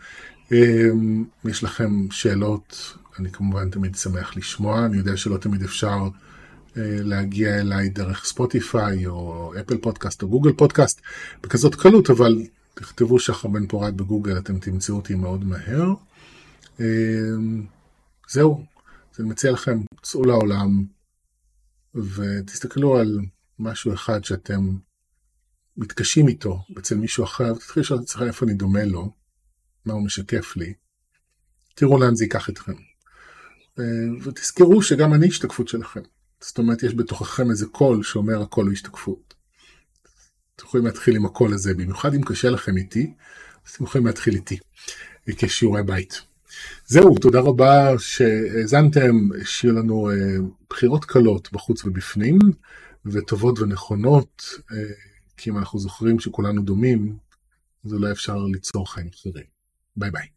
אמ, 0.52 1.24
יש 1.44 1.64
לכם 1.64 2.10
שאלות, 2.10 2.96
אני 3.18 3.30
כמובן 3.32 3.70
תמיד 3.70 3.94
שמח 3.94 4.36
לשמוע, 4.36 4.86
אני 4.86 4.96
יודע 4.96 5.16
שלא 5.16 5.36
תמיד 5.36 5.62
אפשר 5.62 5.98
אה, 6.76 6.96
להגיע 7.00 7.60
אליי 7.60 7.88
דרך 7.88 8.24
ספוטיפיי 8.24 9.06
או 9.06 9.52
אפל 9.60 9.76
פודקאסט 9.76 10.22
או 10.22 10.28
גוגל 10.28 10.52
פודקאסט 10.52 11.00
בכזאת 11.42 11.74
קלות, 11.74 12.10
אבל 12.10 12.42
תכתבו 12.74 13.18
שחר 13.18 13.48
בן 13.48 13.66
פורת 13.66 13.94
בגוגל, 13.94 14.38
אתם 14.38 14.58
תמצאו 14.58 14.96
אותי 14.96 15.14
מאוד 15.14 15.44
מהר. 15.44 15.94
אמ, 16.80 17.66
זהו, 18.28 18.64
אז 19.14 19.20
אני 19.20 19.28
מציע 19.28 19.52
לכם, 19.52 19.80
צאו 20.02 20.24
לעולם 20.24 20.84
ותסתכלו 21.94 22.96
על 22.96 23.18
משהו 23.58 23.94
אחד 23.94 24.24
שאתם 24.24 24.76
מתקשים 25.76 26.28
איתו 26.28 26.62
אצל 26.78 26.94
מישהו 26.94 27.24
אחר, 27.24 27.52
ותתחילו 27.52 27.82
לשאול 27.82 27.98
את 27.98 28.04
עצמכם 28.04 28.26
איפה 28.26 28.46
אני 28.46 28.54
דומה 28.54 28.84
לו, 28.84 29.12
מה 29.84 29.92
הוא 29.92 30.04
משקף 30.04 30.56
לי. 30.56 30.74
תראו 31.74 31.98
לאן 31.98 32.14
זה 32.14 32.24
ייקח 32.24 32.50
אתכם. 32.50 32.72
אה, 33.78 33.84
ותזכרו 34.22 34.82
שגם 34.82 35.14
אני 35.14 35.28
השתקפות 35.28 35.68
שלכם. 35.68 36.00
זאת 36.40 36.58
אומרת, 36.58 36.82
יש 36.82 36.94
בתוככם 36.94 37.50
איזה 37.50 37.66
קול 37.66 38.02
שאומר 38.02 38.42
הכל 38.42 38.64
הוא 38.64 38.72
השתקפות. 38.72 39.34
אתם 40.56 40.66
יכולים 40.66 40.86
להתחיל 40.86 41.16
עם 41.16 41.26
הקול 41.26 41.54
הזה, 41.54 41.74
במיוחד 41.74 42.14
אם 42.14 42.22
קשה 42.22 42.50
לכם 42.50 42.76
איתי, 42.76 43.12
אז 43.66 43.72
אתם 43.72 43.84
יכולים 43.84 44.06
להתחיל 44.06 44.34
איתי, 44.34 44.58
כשיעורי 45.26 45.82
בית. 45.82 46.22
זהו, 46.86 47.18
תודה 47.18 47.40
רבה 47.40 47.98
שהאזנתם, 47.98 49.28
שיהיו 49.44 49.74
לנו 49.74 50.10
אה, 50.10 50.14
בחירות 50.70 51.04
קלות 51.04 51.52
בחוץ 51.52 51.84
ובפנים, 51.84 52.38
וטובות 53.06 53.58
ונכונות. 53.58 54.44
כי 55.36 55.50
אם 55.50 55.58
אנחנו 55.58 55.78
זוכרים 55.78 56.20
שכולנו 56.20 56.62
דומים, 56.62 57.18
אז 57.84 57.92
אולי 57.92 58.12
אפשר 58.12 58.36
ליצור 58.36 58.92
חיים 58.92 59.08
אחרים. 59.14 59.44
ביי 59.96 60.10
ביי. 60.10 60.33